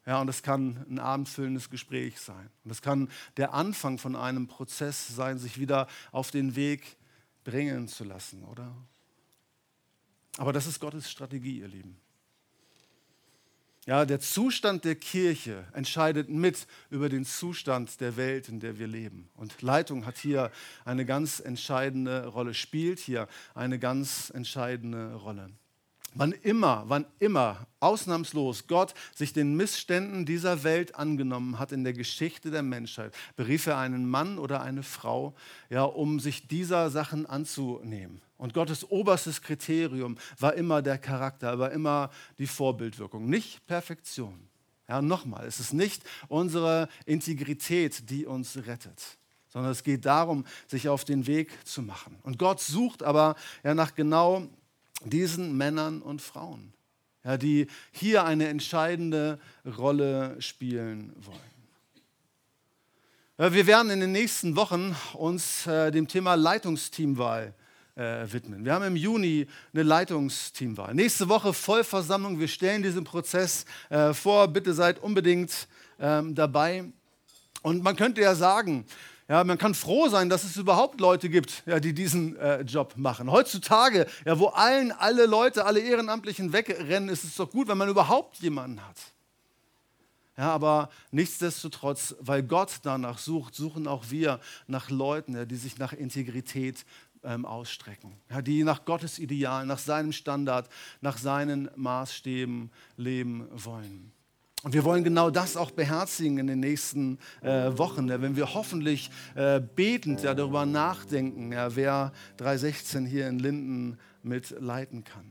Ja, 0.05 0.19
und 0.19 0.27
es 0.27 0.43
kann 0.43 0.85
ein 0.89 0.99
abendfüllendes 0.99 1.69
Gespräch 1.69 2.19
sein. 2.19 2.49
Und 2.65 2.71
es 2.71 2.81
kann 2.81 3.09
der 3.37 3.53
Anfang 3.53 3.97
von 3.99 4.15
einem 4.15 4.47
Prozess 4.47 5.07
sein, 5.07 5.37
sich 5.37 5.59
wieder 5.59 5.87
auf 6.11 6.31
den 6.31 6.55
Weg 6.55 6.97
bringen 7.45 7.87
zu 7.87 8.03
lassen, 8.03 8.43
oder? 8.43 8.75
Aber 10.37 10.53
das 10.53 10.67
ist 10.67 10.79
Gottes 10.79 11.09
Strategie, 11.09 11.59
ihr 11.59 11.67
Lieben. 11.67 11.97
Ja, 13.85 14.05
der 14.05 14.21
Zustand 14.21 14.85
der 14.85 14.95
Kirche 14.95 15.65
entscheidet 15.73 16.29
mit 16.29 16.67
über 16.89 17.09
den 17.09 17.25
Zustand 17.25 17.99
der 17.99 18.15
Welt, 18.15 18.47
in 18.47 18.61
der 18.61 18.79
wir 18.79 18.87
leben. 18.87 19.29
Und 19.35 19.61
Leitung 19.61 20.05
hat 20.05 20.17
hier 20.17 20.51
eine 20.85 21.05
ganz 21.05 21.41
entscheidende 21.41 22.27
Rolle, 22.27 22.53
spielt 22.53 22.99
hier 22.99 23.27
eine 23.53 23.79
ganz 23.79 24.29
entscheidende 24.29 25.15
Rolle. 25.15 25.49
Wann 26.15 26.31
immer, 26.31 26.83
wann 26.87 27.05
immer, 27.19 27.67
ausnahmslos 27.79 28.67
Gott 28.67 28.93
sich 29.15 29.33
den 29.33 29.55
Missständen 29.55 30.25
dieser 30.25 30.63
Welt 30.63 30.95
angenommen 30.95 31.59
hat 31.59 31.71
in 31.71 31.83
der 31.83 31.93
Geschichte 31.93 32.51
der 32.51 32.63
Menschheit, 32.63 33.13
berief 33.35 33.67
er 33.67 33.77
einen 33.77 34.09
Mann 34.09 34.37
oder 34.37 34.61
eine 34.61 34.83
Frau, 34.83 35.35
ja, 35.69 35.83
um 35.83 36.19
sich 36.19 36.47
dieser 36.47 36.89
Sachen 36.89 37.25
anzunehmen. 37.25 38.21
Und 38.37 38.53
Gottes 38.53 38.89
oberstes 38.89 39.41
Kriterium 39.41 40.17
war 40.37 40.53
immer 40.53 40.81
der 40.81 40.97
Charakter, 40.97 41.59
war 41.59 41.71
immer 41.71 42.11
die 42.37 42.47
Vorbildwirkung, 42.47 43.29
nicht 43.29 43.65
Perfektion. 43.65 44.47
Ja, 44.87 45.01
nochmal, 45.01 45.45
es 45.47 45.59
ist 45.59 45.73
nicht 45.73 46.03
unsere 46.27 46.89
Integrität, 47.05 48.09
die 48.09 48.25
uns 48.25 48.57
rettet, 48.67 49.17
sondern 49.47 49.71
es 49.71 49.83
geht 49.83 50.05
darum, 50.05 50.45
sich 50.67 50.89
auf 50.89 51.05
den 51.05 51.25
Weg 51.25 51.65
zu 51.65 51.81
machen. 51.81 52.17
Und 52.23 52.37
Gott 52.37 52.59
sucht 52.59 53.01
aber 53.01 53.35
ja 53.63 53.73
nach 53.73 53.95
genau 53.95 54.47
diesen 55.05 55.55
Männern 55.57 56.01
und 56.01 56.21
Frauen, 56.21 56.73
ja, 57.23 57.37
die 57.37 57.67
hier 57.91 58.25
eine 58.25 58.47
entscheidende 58.47 59.39
Rolle 59.77 60.41
spielen 60.41 61.13
wollen. 61.17 61.53
Wir 63.51 63.65
werden 63.65 63.89
in 63.89 63.99
den 63.99 64.11
nächsten 64.11 64.55
Wochen 64.55 64.95
uns 65.13 65.65
äh, 65.65 65.91
dem 65.91 66.07
Thema 66.07 66.35
Leitungsteamwahl 66.35 67.55
äh, 67.95 68.25
widmen. 68.31 68.63
Wir 68.63 68.73
haben 68.73 68.85
im 68.85 68.95
Juni 68.95 69.47
eine 69.73 69.83
Leitungsteamwahl. 69.83 70.93
Nächste 70.93 71.29
Woche 71.29 71.51
Vollversammlung. 71.51 72.39
Wir 72.39 72.47
stellen 72.47 72.83
diesen 72.83 73.03
Prozess 73.03 73.65
äh, 73.89 74.13
vor. 74.13 74.47
Bitte 74.47 74.73
seid 74.73 74.99
unbedingt 74.99 75.67
ähm, 75.99 76.35
dabei. 76.35 76.85
Und 77.63 77.83
man 77.83 77.95
könnte 77.95 78.21
ja 78.21 78.35
sagen, 78.35 78.85
ja, 79.27 79.43
man 79.43 79.57
kann 79.57 79.73
froh 79.73 80.09
sein, 80.09 80.29
dass 80.29 80.43
es 80.43 80.57
überhaupt 80.57 80.99
Leute 80.99 81.29
gibt, 81.29 81.63
ja, 81.65 81.79
die 81.79 81.93
diesen 81.93 82.35
äh, 82.37 82.61
Job 82.61 82.93
machen. 82.97 83.31
Heutzutage, 83.31 84.05
ja, 84.25 84.37
wo 84.37 84.47
allen, 84.47 84.91
alle 84.91 85.25
Leute, 85.25 85.65
alle 85.65 85.79
Ehrenamtlichen 85.79 86.53
wegrennen, 86.53 87.09
ist 87.09 87.23
es 87.23 87.35
doch 87.35 87.49
gut, 87.49 87.67
wenn 87.67 87.77
man 87.77 87.89
überhaupt 87.89 88.37
jemanden 88.37 88.85
hat. 88.85 88.97
Ja, 90.37 90.51
aber 90.51 90.89
nichtsdestotrotz, 91.11 92.15
weil 92.19 92.43
Gott 92.43 92.79
danach 92.83 93.19
sucht, 93.19 93.53
suchen 93.53 93.87
auch 93.87 94.05
wir 94.09 94.39
nach 94.67 94.89
Leuten, 94.89 95.35
ja, 95.35 95.45
die 95.45 95.57
sich 95.57 95.77
nach 95.77 95.93
Integrität 95.93 96.85
ähm, 97.23 97.45
ausstrecken, 97.45 98.13
ja, 98.29 98.41
die 98.41 98.63
nach 98.63 98.85
Gottes 98.85 99.19
Ideal, 99.19 99.65
nach 99.65 99.79
seinem 99.79 100.11
Standard, 100.11 100.69
nach 101.01 101.17
seinen 101.17 101.69
Maßstäben 101.75 102.71
leben 102.97 103.47
wollen. 103.51 104.12
Und 104.63 104.73
wir 104.73 104.85
wollen 104.85 105.03
genau 105.03 105.29
das 105.29 105.57
auch 105.57 105.71
beherzigen 105.71 106.37
in 106.37 106.47
den 106.47 106.61
nächsten 106.61 107.19
äh, 107.41 107.77
Wochen, 107.77 108.07
ja, 108.07 108.21
wenn 108.21 108.37
wir 108.37 108.53
hoffentlich 108.53 109.11
äh, 109.35 109.59
betend 109.59 110.23
ja, 110.23 110.33
darüber 110.33 110.65
nachdenken, 110.65 111.51
ja, 111.51 111.75
wer 111.75 112.13
316 112.37 113.05
hier 113.05 113.27
in 113.27 113.39
Linden 113.39 113.97
mitleiten 114.23 115.03
kann. 115.03 115.25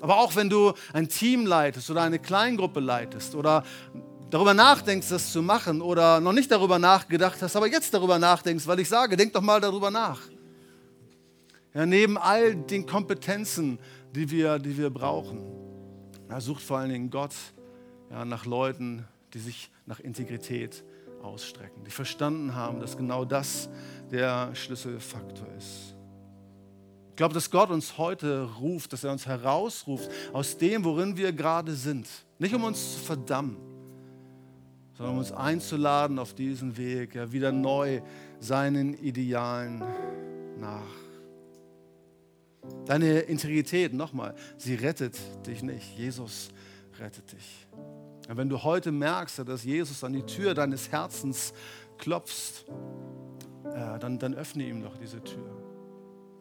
Aber 0.00 0.18
auch 0.18 0.36
wenn 0.36 0.48
du 0.48 0.74
ein 0.92 1.08
Team 1.08 1.44
leitest 1.44 1.90
oder 1.90 2.02
eine 2.02 2.20
Kleingruppe 2.20 2.78
leitest 2.78 3.34
oder 3.34 3.64
darüber 4.30 4.54
nachdenkst, 4.54 5.08
das 5.08 5.32
zu 5.32 5.42
machen 5.42 5.80
oder 5.80 6.20
noch 6.20 6.32
nicht 6.32 6.52
darüber 6.52 6.78
nachgedacht 6.78 7.42
hast, 7.42 7.56
aber 7.56 7.66
jetzt 7.66 7.92
darüber 7.94 8.20
nachdenkst, 8.20 8.68
weil 8.68 8.78
ich 8.78 8.88
sage, 8.88 9.16
denk 9.16 9.32
doch 9.32 9.40
mal 9.40 9.60
darüber 9.60 9.90
nach. 9.90 10.20
Ja, 11.74 11.84
neben 11.84 12.16
all 12.16 12.54
den 12.54 12.86
Kompetenzen, 12.86 13.80
die 14.14 14.30
wir, 14.30 14.60
die 14.60 14.78
wir 14.78 14.90
brauchen, 14.90 15.42
ja, 16.30 16.40
sucht 16.40 16.62
vor 16.62 16.78
allen 16.78 16.90
Dingen 16.90 17.10
Gott 17.10 17.32
ja, 18.10 18.24
nach 18.24 18.46
Leuten, 18.46 19.04
die 19.34 19.38
sich 19.38 19.70
nach 19.86 20.00
Integrität 20.00 20.84
ausstrecken, 21.22 21.84
die 21.84 21.90
verstanden 21.90 22.54
haben, 22.54 22.80
dass 22.80 22.96
genau 22.96 23.24
das 23.24 23.68
der 24.10 24.54
Schlüsselfaktor 24.54 25.48
ist. 25.56 25.94
Ich 27.10 27.16
glaube, 27.16 27.34
dass 27.34 27.50
Gott 27.50 27.70
uns 27.70 27.96
heute 27.96 28.48
ruft, 28.60 28.92
dass 28.92 29.02
er 29.02 29.10
uns 29.10 29.26
herausruft 29.26 30.10
aus 30.32 30.58
dem, 30.58 30.84
worin 30.84 31.16
wir 31.16 31.32
gerade 31.32 31.72
sind. 31.74 32.06
Nicht 32.38 32.54
um 32.54 32.62
uns 32.64 32.94
zu 32.94 33.00
verdammen, 33.00 33.56
sondern 34.92 35.14
um 35.14 35.18
uns 35.20 35.32
einzuladen 35.32 36.18
auf 36.18 36.34
diesen 36.34 36.76
Weg, 36.76 37.14
ja, 37.14 37.32
wieder 37.32 37.52
neu 37.52 38.02
seinen 38.38 38.94
Idealen 38.94 39.82
nach. 40.60 40.82
Deine 42.84 43.20
Integrität, 43.20 43.94
nochmal, 43.94 44.34
sie 44.58 44.74
rettet 44.74 45.18
dich 45.46 45.62
nicht. 45.62 45.96
Jesus 45.96 46.50
rettet 46.98 47.32
dich. 47.32 47.65
Wenn 48.28 48.48
du 48.48 48.62
heute 48.62 48.90
merkst, 48.90 49.38
dass 49.46 49.64
Jesus 49.64 50.02
an 50.02 50.12
die 50.12 50.24
Tür 50.24 50.54
deines 50.54 50.90
Herzens 50.90 51.54
klopft, 51.96 52.66
äh, 53.64 53.98
dann, 53.98 54.18
dann 54.18 54.34
öffne 54.34 54.64
ihm 54.64 54.82
doch 54.82 54.96
diese 54.96 55.22
Tür. 55.22 55.56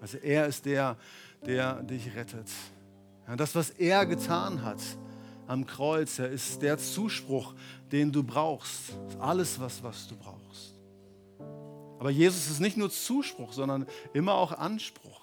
Also 0.01 0.17
er 0.17 0.47
ist 0.47 0.65
der, 0.65 0.97
der 1.45 1.83
dich 1.83 2.15
rettet. 2.15 2.49
das, 3.37 3.53
was 3.55 3.69
er 3.71 4.05
getan 4.05 4.63
hat 4.63 4.81
am 5.47 5.65
Kreuz, 5.65 6.17
ist 6.17 6.61
der 6.63 6.77
Zuspruch, 6.79 7.53
den 7.91 8.11
du 8.11 8.23
brauchst. 8.23 8.97
Alles, 9.19 9.59
was, 9.59 9.83
was 9.83 10.07
du 10.07 10.15
brauchst. 10.15 10.73
Aber 11.99 12.09
Jesus 12.09 12.49
ist 12.49 12.59
nicht 12.59 12.77
nur 12.77 12.89
Zuspruch, 12.89 13.53
sondern 13.53 13.85
immer 14.13 14.33
auch 14.33 14.51
Anspruch. 14.51 15.21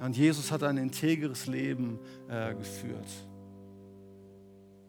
Und 0.00 0.16
Jesus 0.16 0.50
hat 0.50 0.62
ein 0.62 0.78
integres 0.78 1.46
Leben 1.46 1.98
äh, 2.28 2.54
geführt 2.54 3.06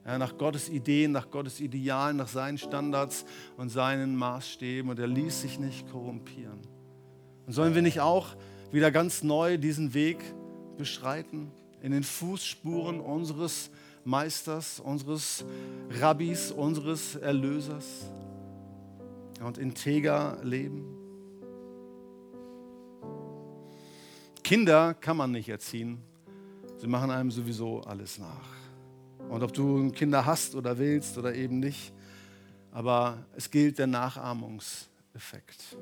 ja, 0.10 0.18
nach 0.18 0.40
Gottes 0.40 0.70
Ideen, 0.70 1.12
nach 1.12 1.30
Gottes 1.30 1.60
Idealen, 1.60 2.18
nach 2.18 2.28
seinen 2.28 2.58
Standards 2.58 3.26
und 3.58 3.70
seinen 3.70 4.16
Maßstäben 4.16 4.90
und 4.90 4.98
er 4.98 5.06
ließ 5.06 5.42
sich 5.42 5.60
nicht 5.60 5.88
korrumpieren. 5.92 6.60
Und 7.46 7.54
sollen 7.54 7.76
wir 7.76 7.84
nicht 7.84 8.00
auch 8.00 8.36
wieder 8.72 8.90
ganz 8.90 9.22
neu 9.22 9.60
diesen 9.60 9.94
Weg 9.94 10.18
beschreiten, 10.78 11.52
in 11.82 11.92
den 11.92 12.02
Fußspuren 12.02 13.00
unseres 13.00 13.70
Meisters, 14.04 14.80
unseres 14.80 15.46
Rabbis, 16.00 16.52
unseres 16.52 17.16
Erlösers 17.16 18.12
und 19.44 19.60
integer 19.60 20.40
leben? 20.44 20.86
Kinder 24.44 24.96
kann 24.96 25.18
man 25.18 25.32
nicht 25.32 25.50
erziehen, 25.50 26.02
sie 26.78 26.88
machen 26.88 27.12
einem 27.12 27.30
sowieso 27.30 27.82
alles 27.82 28.18
nach. 28.18 28.59
Und 29.30 29.44
ob 29.44 29.54
du 29.54 29.92
Kinder 29.92 30.26
hast 30.26 30.56
oder 30.56 30.78
willst 30.78 31.18
oder 31.18 31.36
eben 31.36 31.60
nicht. 31.60 31.94
Aber 32.72 33.26
es 33.36 33.50
gilt 33.52 33.78
der 33.78 33.88
Nachahmungseffekt. 33.88 35.78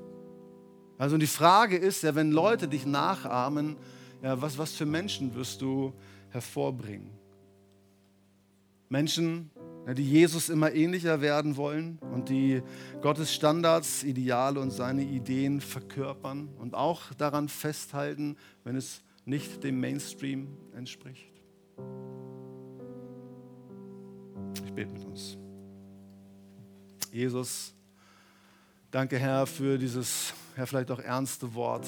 Also 0.98 1.18
die 1.18 1.28
Frage 1.28 1.78
ist 1.78 2.04
ja, 2.04 2.16
wenn 2.16 2.32
Leute 2.32 2.68
dich 2.68 2.86
nachahmen, 2.86 3.78
ja, 4.22 4.42
was, 4.42 4.58
was 4.58 4.74
für 4.74 4.86
Menschen 4.86 5.36
wirst 5.36 5.62
du 5.62 5.94
hervorbringen? 6.32 7.12
Menschen, 8.90 9.52
die 9.96 10.04
Jesus 10.04 10.50
immer 10.50 10.74
ähnlicher 10.74 11.22
werden 11.22 11.56
wollen 11.56 12.00
und 12.14 12.30
die 12.30 12.62
Gottes 13.02 13.34
Standards, 13.34 14.04
Ideale 14.04 14.60
und 14.60 14.72
seine 14.72 15.04
Ideen 15.04 15.62
verkörpern 15.62 16.50
und 16.58 16.74
auch 16.74 17.14
daran 17.18 17.48
festhalten, 17.48 18.38
wenn 18.64 18.76
es 18.76 19.02
nicht 19.26 19.64
dem 19.64 19.80
Mainstream 19.80 20.48
entspricht. 20.76 21.37
Ich 24.66 24.74
bete 24.74 24.92
mit 24.92 25.06
uns. 25.06 25.38
Jesus, 27.12 27.74
danke 28.92 29.18
Herr 29.18 29.48
für 29.48 29.78
dieses, 29.78 30.34
Herr, 30.56 30.68
vielleicht 30.68 30.92
auch 30.92 31.00
ernste 31.00 31.54
Wort. 31.54 31.88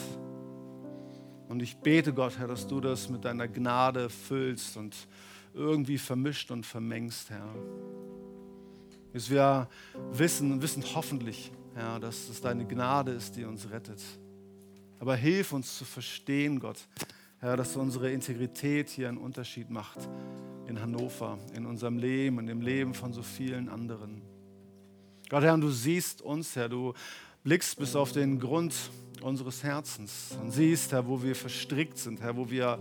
Und 1.47 1.61
ich 1.61 1.77
bete 1.77 2.13
Gott, 2.13 2.37
Herr, 2.37 2.47
dass 2.47 2.67
du 2.67 2.79
das 2.79 3.09
mit 3.09 3.25
deiner 3.25 3.47
Gnade 3.47 4.09
füllst 4.09 4.77
und 4.77 4.95
irgendwie 5.53 5.97
vermischt 5.97 6.51
und 6.51 6.65
vermengst, 6.65 7.29
Herr. 7.29 7.47
Dass 9.13 9.29
wir 9.29 9.67
wissen, 10.11 10.61
wissen 10.61 10.83
hoffentlich, 10.93 11.51
Herr, 11.73 11.99
dass 11.99 12.29
es 12.29 12.41
deine 12.41 12.65
Gnade 12.65 13.11
ist, 13.11 13.35
die 13.35 13.45
uns 13.45 13.69
rettet. 13.71 14.01
Aber 14.99 15.15
hilf 15.15 15.53
uns 15.53 15.77
zu 15.77 15.85
verstehen, 15.85 16.59
Gott, 16.59 16.77
Herr, 17.39 17.57
dass 17.57 17.75
unsere 17.75 18.11
Integrität 18.11 18.89
hier 18.89 19.09
einen 19.09 19.17
Unterschied 19.17 19.69
macht 19.69 20.07
in 20.69 20.79
Hannover, 20.79 21.39
in 21.55 21.65
unserem 21.65 21.97
Leben, 21.97 22.39
in 22.39 22.45
dem 22.45 22.61
Leben 22.61 22.93
von 22.93 23.11
so 23.11 23.23
vielen 23.23 23.69
anderen. 23.69 24.21
Gott, 25.27 25.43
Herr, 25.43 25.55
und 25.55 25.61
du 25.61 25.71
siehst 25.71 26.21
uns, 26.21 26.55
Herr, 26.55 26.69
du 26.69 26.93
blickst 27.43 27.77
bis 27.79 27.95
auf 27.95 28.11
den 28.11 28.39
Grund 28.39 28.75
unseres 29.21 29.63
Herzens 29.63 30.37
und 30.39 30.51
siehst, 30.51 30.91
Herr, 30.91 31.07
wo 31.07 31.21
wir 31.23 31.35
verstrickt 31.35 31.97
sind, 31.97 32.21
Herr, 32.21 32.37
wo 32.37 32.49
wir 32.49 32.77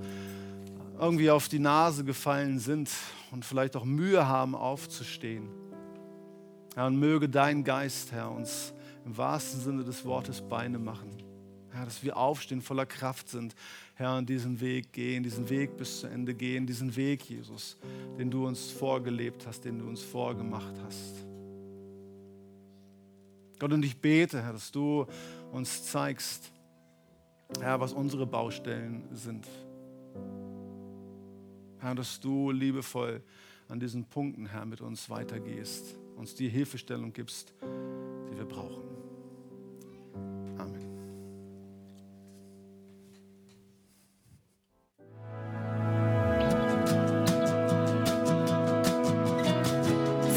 irgendwie 1.01 1.30
auf 1.30 1.49
die 1.49 1.59
Nase 1.59 2.05
gefallen 2.05 2.59
sind 2.59 2.91
und 3.30 3.45
vielleicht 3.45 3.74
auch 3.74 3.84
Mühe 3.84 4.28
haben 4.28 4.55
aufzustehen. 4.55 5.49
Herr, 6.74 6.86
und 6.86 6.99
möge 6.99 7.28
dein 7.28 7.64
Geist, 7.64 8.12
Herr, 8.12 8.30
uns 8.30 8.74
im 9.07 9.16
wahrsten 9.16 9.61
Sinne 9.61 9.82
des 9.82 10.05
Wortes 10.05 10.43
Beine 10.43 10.78
machen. 10.78 11.28
Herr, 11.79 11.85
dass 11.85 12.03
wir 12.03 12.16
aufstehen, 12.16 12.61
voller 12.61 12.87
Kraft 12.87 13.29
sind, 13.29 13.55
Herr, 13.95 14.18
und 14.18 14.29
diesen 14.29 14.61
Weg 14.61 14.93
gehen, 14.93 15.22
diesen 15.22 15.49
Weg 15.49 15.76
bis 15.76 16.01
zu 16.01 16.09
Ende 16.09 16.35
gehen, 16.35 16.66
diesen 16.66 16.95
Weg, 16.97 17.22
Jesus, 17.22 17.76
den 18.18 18.31
du 18.31 18.47
uns 18.47 18.70
vorgelebt 18.70 19.47
hast, 19.47 19.64
den 19.64 19.79
du 19.79 19.89
uns 19.89 20.03
vorgemacht 20.03 20.74
hast. 20.85 21.14
Gott, 23.59 23.72
und 23.72 23.85
ich 23.85 23.97
bete, 23.97 24.43
Herr, 24.43 24.53
dass 24.53 24.72
du 24.72 25.07
uns 25.53 25.85
zeigst, 25.85 26.51
Herr, 27.61 27.81
was 27.81 27.93
unsere 27.93 28.26
Baustellen 28.26 29.05
sind. 29.12 29.47
Herr, 31.79 31.95
dass 31.95 32.18
du 32.18 32.51
liebevoll 32.51 33.22
an 33.68 33.79
diesen 33.79 34.05
Punkten, 34.05 34.47
Herr, 34.47 34.66
mit 34.66 34.81
uns 34.81 35.11
weitergehst, 35.11 35.97
uns 36.16 36.35
die 36.35 36.49
Hilfestellung 36.49 37.12
gibst, 37.12 37.53
die 37.62 38.37
wir 38.37 38.45
brauchen. 38.45 38.98